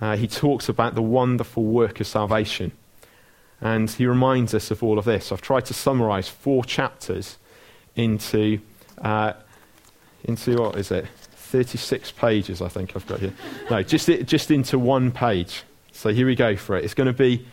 [0.00, 2.72] Uh, he talks about the wonderful work of salvation.
[3.60, 5.32] And he reminds us of all of this.
[5.32, 7.38] I've tried to summarize four chapters
[7.96, 8.60] into,
[8.98, 9.34] uh,
[10.24, 11.06] into what is it?
[11.54, 13.32] 36 pages, I think I've got here.
[13.70, 15.62] No, just, just into one page.
[15.92, 16.82] So here we go for it.
[16.82, 17.46] It's going to be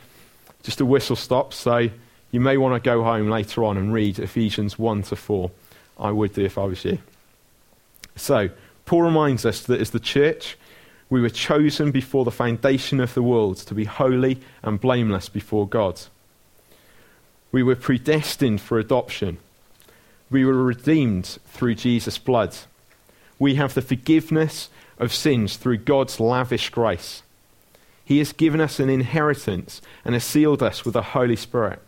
[0.63, 1.53] just a whistle stop.
[1.53, 1.87] So
[2.31, 5.51] you may want to go home later on and read Ephesians 1 to 4.
[5.99, 6.97] I would do if I was you.
[8.15, 8.49] So,
[8.87, 10.57] Paul reminds us that as the church,
[11.11, 15.67] we were chosen before the foundation of the world to be holy and blameless before
[15.67, 16.01] God.
[17.51, 19.37] We were predestined for adoption.
[20.31, 22.57] We were redeemed through Jesus' blood.
[23.41, 27.23] We have the forgiveness of sins through God's lavish grace.
[28.05, 31.79] He has given us an inheritance and has sealed us with the Holy Spirit.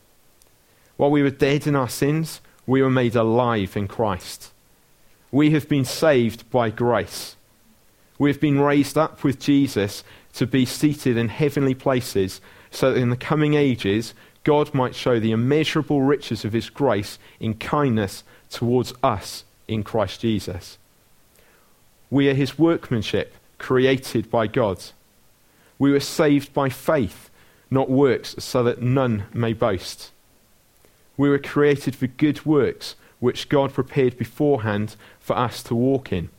[0.98, 4.52] While we were dead in our sins, we were made alive in Christ.
[5.32, 7.36] We have been saved by grace.
[8.18, 13.00] We have been raised up with Jesus to be seated in heavenly places so that
[13.00, 18.24] in the coming ages God might show the immeasurable riches of his grace in kindness
[18.50, 20.80] towards us in Christ Jesus.
[22.14, 24.84] We are his workmanship, created by God.
[25.80, 27.32] We were saved by faith,
[27.72, 30.12] not works, so that none may boast.
[31.18, 36.30] We were created for good works, which God prepared beforehand for us to walk in.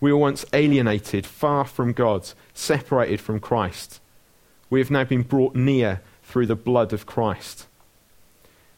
[0.00, 4.00] We were once alienated, far from God, separated from Christ.
[4.70, 7.66] We have now been brought near through the blood of Christ.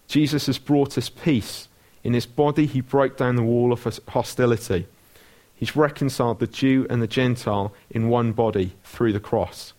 [0.09, 1.69] Jesus has brought us peace.
[2.03, 4.87] In his body, he broke down the wall of hostility.
[5.57, 9.73] He's reconciled the Jew and the Gentile in one body through the cross.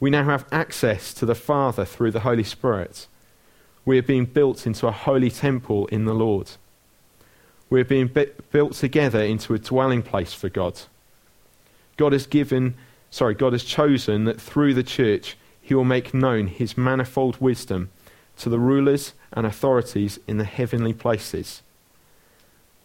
[0.00, 3.06] We now have access to the Father through the Holy Spirit.
[3.84, 6.50] We are being built into a holy temple in the Lord.
[7.70, 8.10] We are being
[8.50, 10.80] built together into a dwelling place for God.
[11.96, 12.74] God has given,
[13.10, 17.90] sorry, God has chosen that through the church he will make known his manifold wisdom
[18.38, 21.62] to the rulers and authorities in the heavenly places.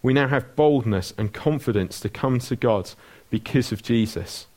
[0.03, 2.91] We now have boldness and confidence to come to God
[3.29, 4.47] because of Jesus.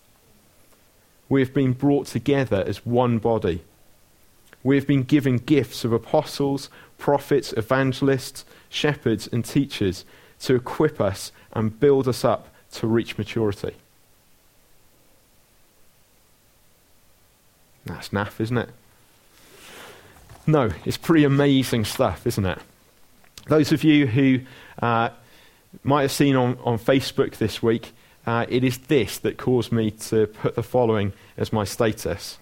[1.28, 3.62] We have been brought together as one body.
[4.62, 10.04] We have been given gifts of apostles, prophets, evangelists, shepherds, and teachers
[10.40, 13.74] to equip us and build us up to reach maturity.
[17.84, 18.70] That's naff, isn't it?
[20.46, 22.58] No, it's pretty amazing stuff, isn't it?
[23.46, 24.40] Those of you who
[24.80, 25.10] uh,
[25.82, 27.92] might have seen on, on Facebook this week,
[28.26, 32.38] uh, it is this that caused me to put the following as my status.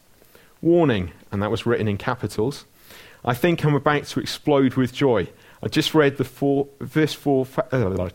[0.60, 2.64] Warning, and that was written in capitals.
[3.24, 5.28] I think I'm about to explode with joy.
[5.62, 8.08] I just read the four, verse four, uh,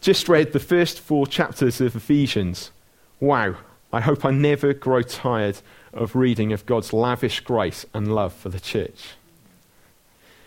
[0.00, 2.70] just read the first four chapters of Ephesians.
[3.20, 3.56] Wow,
[3.92, 5.58] I hope I never grow tired
[5.92, 9.14] of reading of God's lavish grace and love for the church.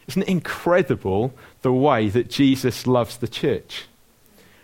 [0.10, 3.86] Isn't it incredible the way that Jesus loves the church?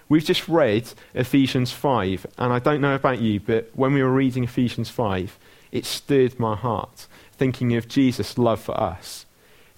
[0.09, 4.11] We've just read Ephesians 5, and I don't know about you, but when we were
[4.11, 5.37] reading Ephesians 5,
[5.71, 9.27] it stirred my heart, thinking of Jesus' love for us.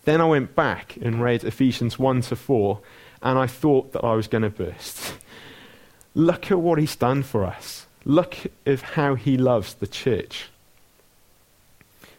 [0.06, 2.80] Then I went back and read Ephesians 1 to 4,
[3.22, 5.16] and I thought that I was going to burst.
[6.16, 7.88] Look at what he's done for us.
[8.06, 10.48] Look at how he loves the church.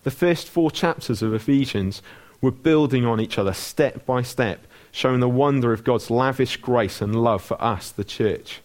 [0.02, 2.02] The first four chapters of Ephesians
[2.40, 7.00] were building on each other step by step, showing the wonder of God's lavish grace
[7.00, 8.60] and love for us, the church.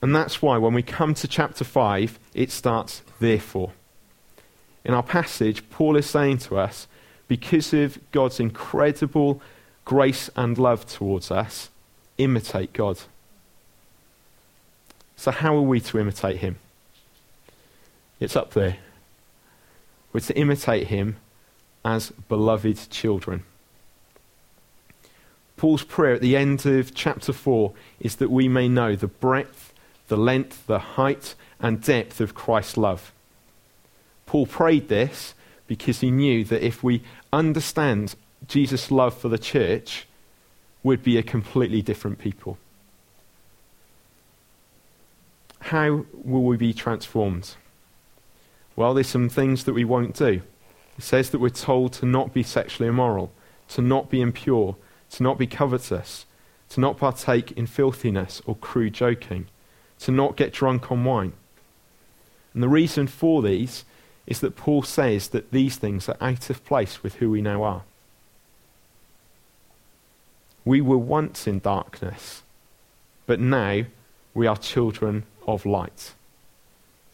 [0.00, 3.72] And that's why when we come to chapter 5, it starts, therefore.
[4.84, 6.86] In our passage, Paul is saying to us,
[7.26, 9.42] because of God's incredible
[9.84, 11.68] grace and love towards us,
[12.16, 13.00] imitate God.
[15.16, 16.56] So, how are we to imitate him?
[18.20, 18.76] It's up there.
[20.12, 21.16] We're to imitate him
[21.84, 23.44] as beloved children.
[25.56, 29.72] Paul's prayer at the end of chapter 4 is that we may know the breadth,
[30.06, 33.12] the length, the height, and depth of Christ's love.
[34.24, 35.34] Paul prayed this
[35.66, 37.02] because he knew that if we
[37.32, 38.14] understand
[38.46, 40.06] Jesus' love for the church,
[40.82, 42.56] we'd be a completely different people.
[45.60, 47.56] How will we be transformed?
[48.76, 50.42] Well, there's some things that we won't do.
[50.98, 53.32] It says that we're told to not be sexually immoral,
[53.68, 54.76] to not be impure,
[55.10, 56.26] to not be covetous,
[56.70, 59.46] to not partake in filthiness or crude joking,
[60.00, 61.32] to not get drunk on wine.
[62.52, 63.84] And the reason for these
[64.26, 67.62] is that Paul says that these things are out of place with who we now
[67.62, 67.82] are.
[70.64, 72.42] We were once in darkness,
[73.26, 73.84] but now
[74.34, 76.12] we are children of light.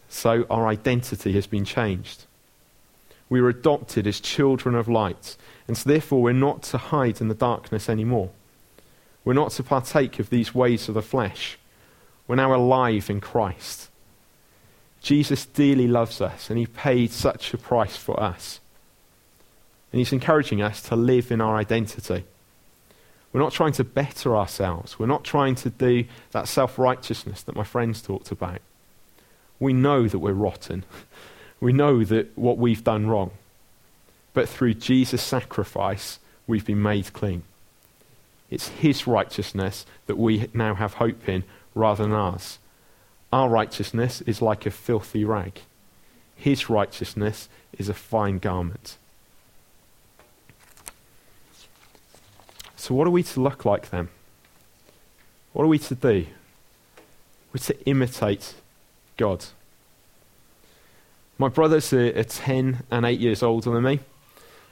[0.09, 2.25] So our identity has been changed.
[3.29, 5.35] We were adopted as children of light,
[5.67, 8.29] and so therefore we're not to hide in the darkness anymore.
[9.23, 11.57] We're not to partake of these ways of the flesh.
[12.27, 13.89] We're now alive in Christ.
[15.01, 18.59] Jesus dearly loves us, and he paid such a price for us.
[19.91, 22.25] And he's encouraging us to live in our identity.
[23.31, 24.97] We're not trying to better ourselves.
[24.97, 28.61] We're not trying to do that self righteousness that my friends talked about.
[29.59, 30.85] We know that we're rotten.
[31.65, 33.31] We know that what we've done wrong.
[34.35, 37.41] But through Jesus' sacrifice, we've been made clean.
[38.51, 41.43] It's his righteousness that we now have hope in
[41.73, 42.59] rather than ours.
[43.33, 45.61] Our righteousness is like a filthy rag.
[46.35, 47.49] His righteousness
[47.79, 48.97] is a fine garment.
[52.75, 54.09] So, what are we to look like then?
[55.51, 56.27] What are we to do?
[57.51, 58.53] We're to imitate
[59.17, 59.45] God.
[61.37, 63.99] My brothers are, are 10 and 8 years older than me.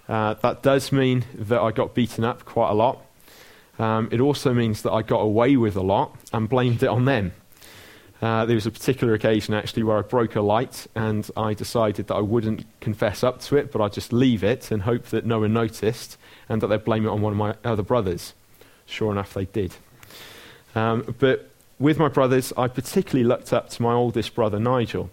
[0.07, 3.05] Uh, that does mean that I got beaten up quite a lot.
[3.79, 7.05] Um, it also means that I got away with a lot and blamed it on
[7.05, 7.33] them.
[8.21, 12.07] Uh, there was a particular occasion actually where I broke a light and I decided
[12.07, 15.25] that I wouldn't confess up to it, but I'd just leave it and hope that
[15.25, 18.33] no one noticed and that they'd blame it on one of my other brothers.
[18.85, 19.75] Sure enough, they did.
[20.75, 21.49] Um, but
[21.79, 25.09] with my brothers, I particularly looked up to my oldest brother, Nigel.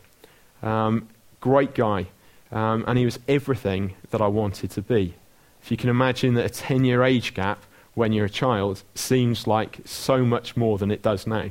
[0.63, 1.09] Um,
[1.41, 2.07] great guy,
[2.53, 5.15] um, and he was everything that I wanted to be.
[5.63, 7.65] If you can imagine that a 10 year age gap
[7.95, 11.51] when you're a child seems like so much more than it does now.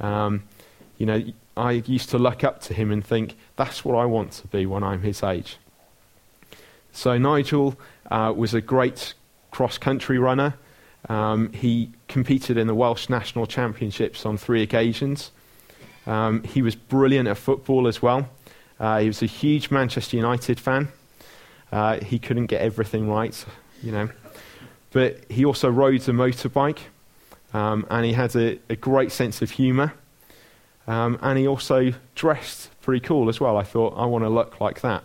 [0.00, 0.42] Um,
[0.98, 1.22] you know,
[1.56, 4.66] I used to look up to him and think, that's what I want to be
[4.66, 5.58] when I'm his age.
[6.92, 7.78] So Nigel
[8.10, 9.14] uh, was a great
[9.50, 10.54] cross country runner.
[11.08, 15.30] Um, he competed in the Welsh National Championships on three occasions.
[16.06, 18.28] Um, he was brilliant at football as well.
[18.78, 20.88] Uh, he was a huge Manchester United fan.
[21.72, 23.44] Uh, he couldn't get everything right,
[23.82, 24.08] you know.
[24.92, 26.78] But he also rode a motorbike,
[27.52, 29.94] um, and he had a, a great sense of humour.
[30.86, 33.56] Um, and he also dressed pretty cool as well.
[33.56, 35.02] I thought, I want to look like that.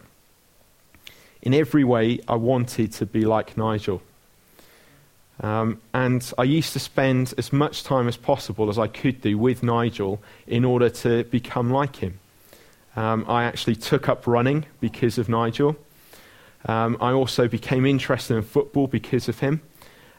[1.42, 4.02] In every way, I wanted to be like Nigel.
[5.42, 9.40] Um, and I used to spend as much time as possible as I could do
[9.40, 12.20] with Nigel in order to become like him.
[12.96, 15.76] Um, I actually took up running because of Nigel.
[16.66, 19.62] Um, I also became interested in football because of him.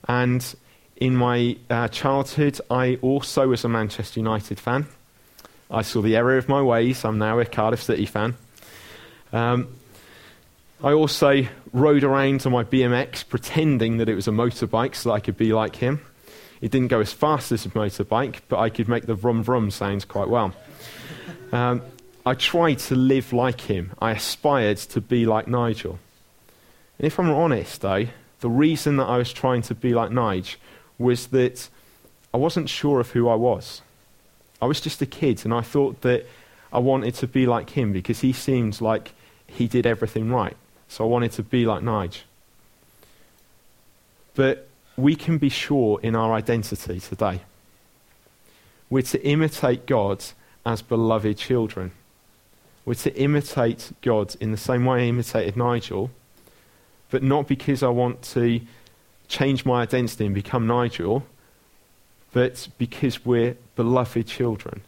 [0.09, 0.55] And
[0.97, 4.87] in my uh, childhood, I also was a Manchester United fan.
[5.71, 7.05] I saw the error of my ways.
[7.05, 8.37] I'm now a Cardiff City fan.
[9.33, 9.69] Um,
[10.83, 15.21] I also rode around on my BMX pretending that it was a motorbike so I
[15.21, 16.01] could be like him.
[16.61, 19.73] It didn't go as fast as a motorbike, but I could make the vrum vrum
[19.73, 20.53] sounds quite well.
[21.53, 21.83] Um,
[22.25, 23.93] I tried to live like him.
[23.99, 25.99] I aspired to be like Nigel.
[26.99, 28.07] And if I'm honest, though,
[28.41, 30.61] the reason that I was trying to be like Nigel
[30.99, 31.69] was that
[32.33, 33.83] I wasn't sure of who I was.
[34.61, 36.27] I was just a kid, and I thought that
[36.73, 39.13] I wanted to be like him because he seemed like
[39.47, 40.57] he did everything right.
[40.89, 42.23] So I wanted to be like Nigel.
[44.35, 47.41] But we can be sure in our identity today.
[48.89, 50.25] We're to imitate God
[50.65, 51.93] as beloved children.
[52.85, 56.11] We're to imitate God in the same way I imitated Nigel,
[57.11, 58.61] but not because I want to
[59.29, 61.25] change my identity and become Nigel,
[62.33, 64.83] but because we're beloved children.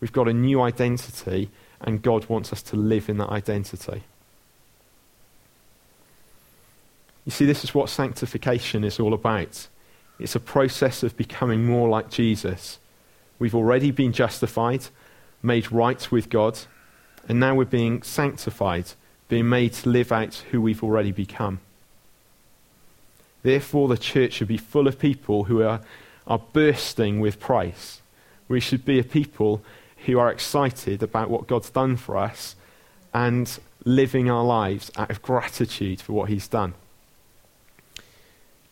[0.00, 4.02] We've got a new identity, and God wants us to live in that identity.
[7.24, 9.68] You see, this is what sanctification is all about.
[10.18, 12.78] It's a process of becoming more like Jesus.
[13.38, 14.84] We've already been justified,
[15.42, 16.58] made right with God,
[17.28, 18.86] and now we're being sanctified,
[19.28, 21.60] being made to live out who we've already become.
[23.42, 25.80] Therefore, the church should be full of people who are,
[26.26, 28.00] are bursting with praise.
[28.48, 29.62] We should be a people
[30.06, 32.56] who are excited about what God's done for us
[33.12, 36.74] and living our lives out of gratitude for what He's done.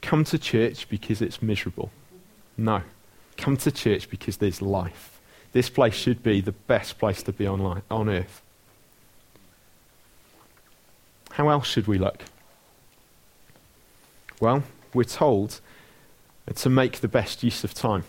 [0.00, 1.90] Come to church because it's miserable.
[2.56, 2.82] No.
[3.36, 5.20] Come to church because there's life.
[5.52, 8.42] This place should be the best place to be on, life, on earth.
[11.32, 12.22] How else should we look?
[14.40, 15.60] Well, we're told
[16.54, 18.04] to make the best use of time.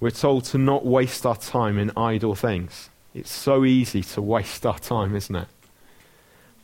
[0.00, 2.90] We're told to not waste our time in idle things.
[3.14, 5.48] It's so easy to waste our time, isn't it?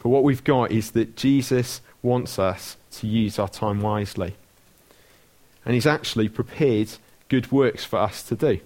[0.03, 4.35] But what we've got is that Jesus wants us to use our time wisely.
[5.65, 6.89] And He's actually prepared
[7.29, 8.61] good works for us to do.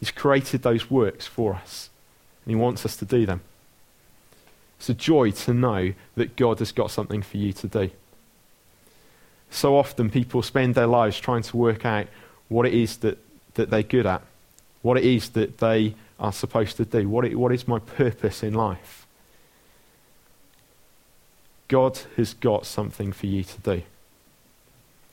[0.00, 1.90] He's created those works for us,
[2.44, 3.42] and He wants us to do them.
[4.78, 7.90] It's a joy to know that God has got something for you to do.
[9.50, 12.06] So often people spend their lives trying to work out
[12.48, 13.18] what it is that,
[13.54, 14.22] that they're good at,
[14.80, 18.42] what it is that they are supposed to do, what, it, what is my purpose
[18.42, 19.06] in life.
[21.68, 23.82] God has got something for you to do.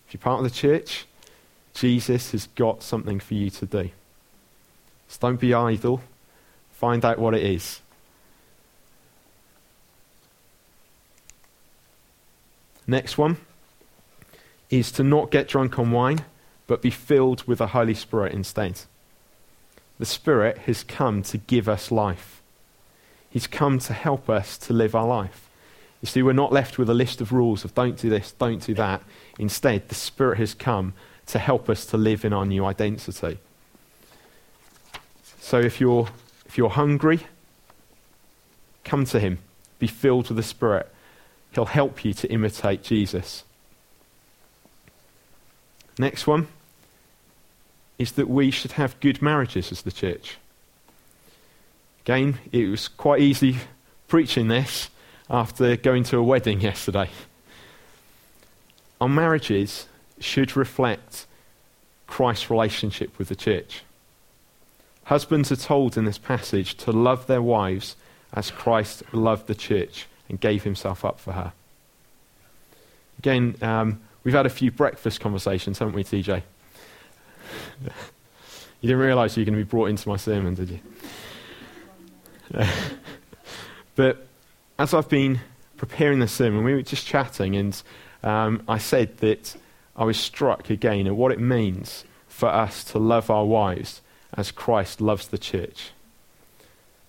[0.08, 1.06] If you're part of the church,
[1.74, 3.90] Jesus has got something for you to do.
[5.08, 6.02] So don't be idle.
[6.72, 7.82] Find out what it is.
[12.86, 13.38] Next one
[14.70, 16.24] is to not get drunk on wine,
[16.68, 18.82] but be filled with the Holy Spirit instead.
[20.00, 22.42] The Spirit has come to give us life.
[23.30, 25.50] He's come to help us to live our life.
[26.02, 28.64] You see, we're not left with a list of rules of don't do this, don't
[28.64, 29.02] do that.
[29.40, 30.94] Instead, the Spirit has come
[31.28, 33.40] to help us to live in our new identity.
[35.48, 36.10] So if you're,
[36.46, 37.22] if you're hungry,
[38.84, 39.40] come to Him.
[39.80, 40.94] Be filled with the Spirit.
[41.54, 43.46] He'll help you to imitate Jesus.
[45.98, 46.50] Next one
[47.98, 50.36] is that we should have good marriages as the church.
[52.02, 53.60] Again, it was quite easy
[54.10, 54.90] preaching this
[55.30, 57.10] after going to a wedding yesterday.
[59.00, 59.88] Our marriages
[60.20, 61.26] should reflect
[62.06, 63.84] Christ's relationship with the church.
[65.08, 67.96] Husbands are told in this passage to love their wives
[68.34, 71.54] as Christ loved the church and gave himself up for her.
[73.18, 76.42] Again, um, we've had a few breakfast conversations, haven't we, TJ?
[77.86, 77.90] you
[78.82, 80.80] didn't realize you were going to be brought into my sermon, did you?
[83.96, 84.28] but
[84.78, 85.40] as I've been
[85.78, 87.82] preparing the sermon, we were just chatting, and
[88.24, 89.56] um, I said that
[89.96, 94.02] I was struck again at what it means for us to love our wives
[94.34, 95.92] as Christ loves the church.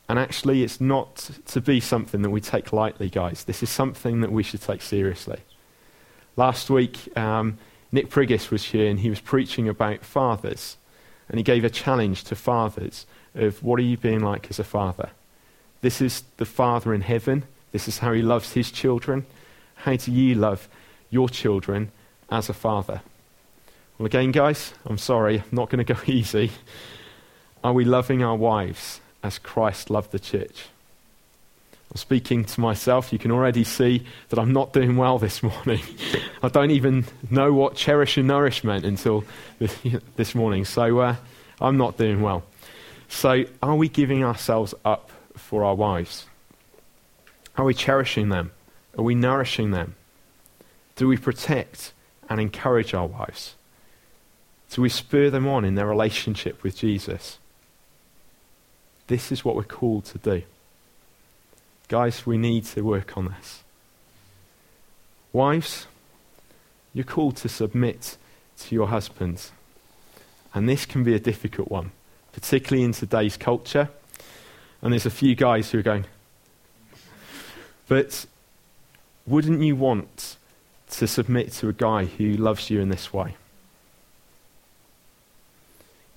[0.09, 3.45] And actually, it's not to be something that we take lightly, guys.
[3.45, 5.41] This is something that we should take seriously.
[6.37, 7.59] Last week, um,
[7.93, 10.77] Nick Priggis was here and he was preaching about fathers.
[11.29, 13.05] And he gave a challenge to fathers
[13.35, 15.11] of what are you being like as a father?
[15.83, 19.27] This is the Father in heaven this is how he loves his children.
[19.77, 20.69] How do you love
[21.11, 21.93] your children
[22.31, 23.03] as a father?
[23.99, 26.51] Well, again, guys, I'm sorry, I'm not going to go easy.
[27.63, 30.67] Are we loving our wives as Christ loved the church.
[31.91, 33.13] I'm speaking to myself.
[33.13, 35.83] You can already see that I'm not doing well this morning.
[36.43, 39.25] I don't even know what cherish and nourish meant until
[40.17, 40.65] this morning.
[40.65, 41.17] So uh,
[41.61, 42.45] I'm not doing well.
[43.11, 46.27] So, are we giving ourselves up for our wives?
[47.57, 48.51] Are we cherishing them?
[48.99, 49.95] Are we nourishing them?
[50.95, 51.95] Do we protect
[52.29, 53.55] and encourage our wives?
[54.71, 57.39] Do we spur them on in their relationship with Jesus?
[59.09, 60.43] This is what we're called to do.
[61.89, 63.65] Guys, we need to work on this.
[65.33, 65.87] Wives,
[66.93, 68.17] you're called to submit
[68.59, 69.53] to your husbands.
[70.55, 71.93] And this can be a difficult one,
[72.33, 73.89] particularly in today's culture.
[74.83, 76.05] And there's a few guys who are going,
[77.89, 78.27] but
[79.27, 80.37] wouldn't you want
[80.91, 83.37] to submit to a guy who loves you in this way?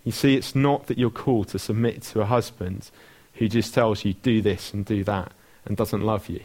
[0.03, 2.89] You see, it's not that you're called to submit to a husband
[3.35, 5.31] who just tells you, do this and do that,
[5.65, 6.41] and doesn't love you.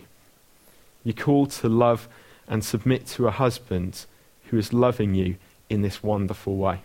[1.04, 2.09] You're called to love
[2.48, 4.07] and submit to a husband
[4.46, 5.36] who is loving you
[5.68, 6.80] in this wonderful way.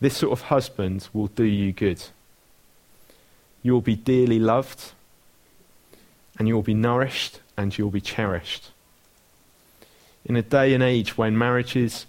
[0.00, 2.02] This sort of husband will do you good.
[3.62, 4.92] You will be dearly loved,
[6.38, 8.70] and you will be nourished, and you will be cherished.
[10.24, 12.06] In a day and age when marriages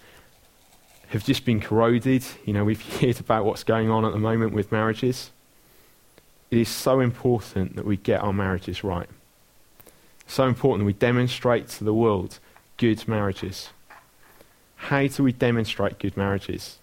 [1.10, 4.54] have just been corroded, you know, we've heard about what's going on at the moment
[4.54, 5.32] with marriages.
[6.52, 9.10] It is so important that we get our marriages right.
[10.28, 12.40] So important that we demonstrate to the world
[12.78, 13.70] good marriages.
[14.76, 16.78] How do we demonstrate good marriages?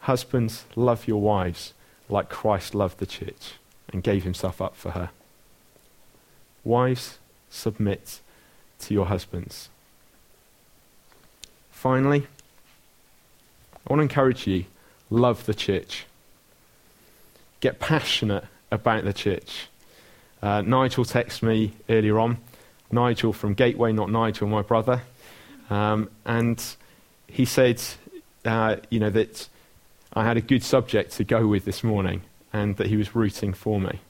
[0.00, 1.72] Husbands, love your wives
[2.08, 3.54] like Christ loved the church
[3.92, 5.10] and gave himself up for her.
[6.64, 7.18] Wives,
[7.50, 8.20] submit
[8.80, 9.68] to your husbands.
[11.76, 12.26] Finally,
[13.74, 14.64] I want to encourage you
[15.10, 16.06] love the church.
[17.60, 19.68] Get passionate about the church.
[20.42, 22.38] Uh, Nigel texted me earlier on.
[22.90, 25.02] Nigel from Gateway, not Nigel, my brother.
[25.68, 26.64] Um, and
[27.28, 27.82] he said,
[28.46, 29.46] uh, you know, that
[30.14, 32.22] I had a good subject to go with this morning
[32.54, 34.00] and that he was rooting for me.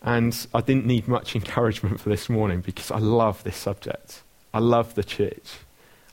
[0.00, 4.22] And I didn't need much encouragement for this morning because I love this subject.
[4.54, 5.58] I love the church.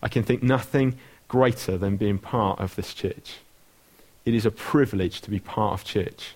[0.05, 0.95] I can think nothing
[1.27, 3.39] greater than being part of this church.
[4.23, 6.35] It is a privilege to be part of church.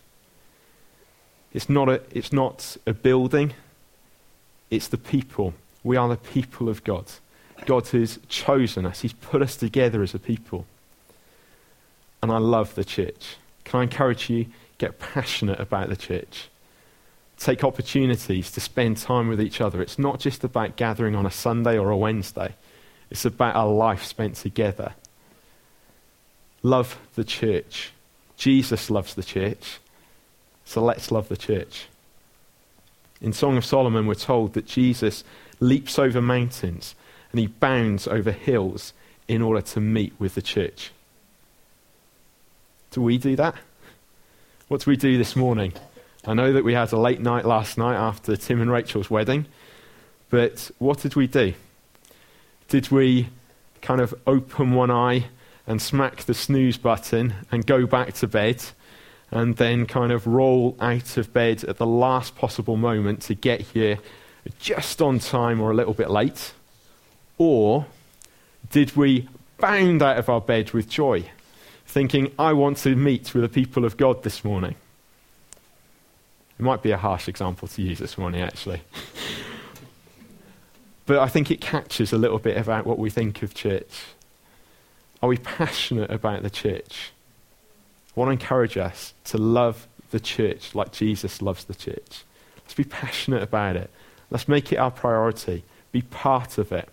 [1.53, 3.53] It's not a, it's not a building,
[4.69, 5.53] it's the people.
[5.83, 7.05] We are the people of God.
[7.65, 10.65] God has chosen us, He's put us together as a people
[12.21, 13.37] and I love the church.
[13.63, 14.47] Can I encourage you?
[14.77, 16.49] Get passionate about the church.
[17.37, 19.81] Take opportunities to spend time with each other.
[19.81, 22.55] It's not just about gathering on a Sunday or a Wednesday,
[23.09, 24.93] it's about our life spent together.
[26.61, 27.91] Love the church.
[28.37, 29.79] Jesus loves the church,
[30.65, 31.87] so let's love the church.
[33.21, 35.23] In Song of Solomon, we're told that Jesus
[35.59, 36.95] leaps over mountains
[37.31, 38.93] and he bounds over hills
[39.27, 40.91] in order to meet with the church.
[42.91, 43.55] Do we do that?
[44.67, 45.73] What do we do this morning?
[46.25, 49.45] I know that we had a late night last night after Tim and Rachel's wedding,
[50.29, 51.53] but what did we do?
[52.69, 53.29] Did we
[53.81, 55.25] kind of open one eye
[55.67, 58.63] and smack the snooze button and go back to bed
[59.31, 63.61] and then kind of roll out of bed at the last possible moment to get
[63.61, 63.99] here
[64.59, 66.53] just on time or a little bit late?
[67.37, 67.85] Or
[68.71, 71.29] did we bound out of our bed with joy?
[71.89, 74.75] thinking, I want to meet with the people of God this morning.
[76.59, 78.81] It might be a harsh example to use this morning, actually.
[81.09, 84.03] but I think it catches a little bit about what we think of church.
[85.23, 87.11] Are we passionate about the church?
[88.15, 92.23] I want to encourage us to love the church like Jesus loves the church.
[92.57, 93.89] Let's be passionate about it.
[94.29, 95.63] Let's make it our priority.
[95.91, 96.87] Be part of it.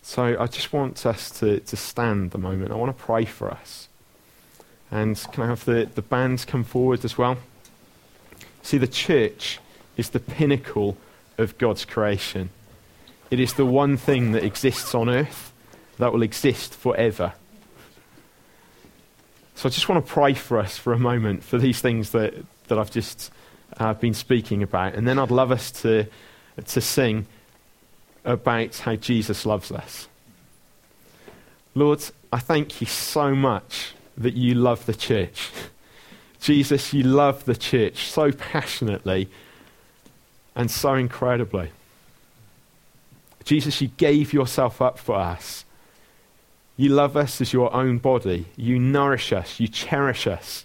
[0.00, 2.72] So I just want us to, to stand the moment.
[2.72, 3.88] I want to pray for us.
[4.90, 7.36] And can I have the, the bands come forward as well?
[8.62, 9.58] See, the church
[9.96, 10.96] is the pinnacle
[11.38, 12.50] of God's creation.
[13.30, 15.52] It is the one thing that exists on earth
[15.98, 17.32] that will exist forever.
[19.54, 22.34] So I just want to pray for us for a moment for these things that,
[22.68, 23.30] that I've just
[23.78, 24.94] uh, been speaking about.
[24.94, 26.06] And then I'd love us to,
[26.64, 27.26] to sing
[28.24, 30.08] about how Jesus loves us.
[31.74, 35.50] Lord, I thank you so much that you love the church.
[36.40, 39.28] Jesus, you love the church so passionately
[40.54, 41.70] and so incredibly.
[43.44, 45.64] Jesus, you gave yourself up for us.
[46.76, 48.46] You love us as your own body.
[48.56, 49.60] You nourish us.
[49.60, 50.64] You cherish us.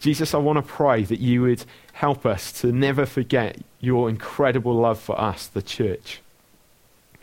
[0.00, 4.74] Jesus, I want to pray that you would help us to never forget your incredible
[4.74, 6.20] love for us, the church.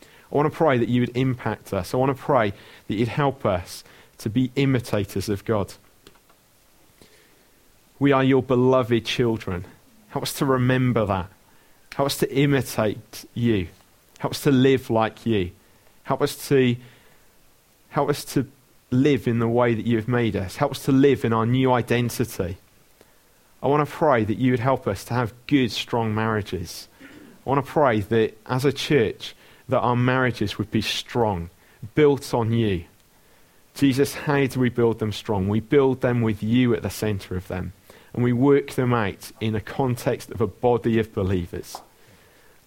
[0.01, 1.93] I want to pray that you would impact us.
[1.93, 2.53] I want to pray
[2.87, 3.83] that you'd help us
[4.19, 5.73] to be imitators of God.
[7.97, 9.65] We are your beloved children.
[10.09, 11.29] Help us to remember that.
[11.99, 13.67] Help us to imitate you.
[14.19, 15.51] Help us to live like you.
[16.03, 16.77] Help us to
[17.89, 18.47] help us to
[18.89, 20.55] live in the way that you have made us.
[20.55, 22.55] Help us to live in our new identity.
[23.61, 26.87] I want to pray that you would help us to have good, strong marriages.
[27.45, 29.35] I want to pray that as a church,
[29.67, 31.49] that our marriages would be strong,
[31.95, 32.85] built on you.
[33.73, 35.49] Jesus, how do we build them strong?
[35.49, 37.73] We build them with you at the center of them,
[38.13, 41.81] and we work them out in a context of a body of believers.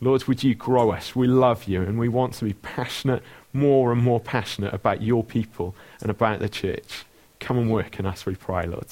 [0.02, 1.14] Lord, would you grow us?
[1.14, 3.22] We love you, and we want to be passionate,
[3.52, 7.04] more and more passionate about your people and about the church.
[7.38, 8.88] Come and work in us, we pray, Lord.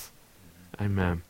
[0.80, 1.22] Amen.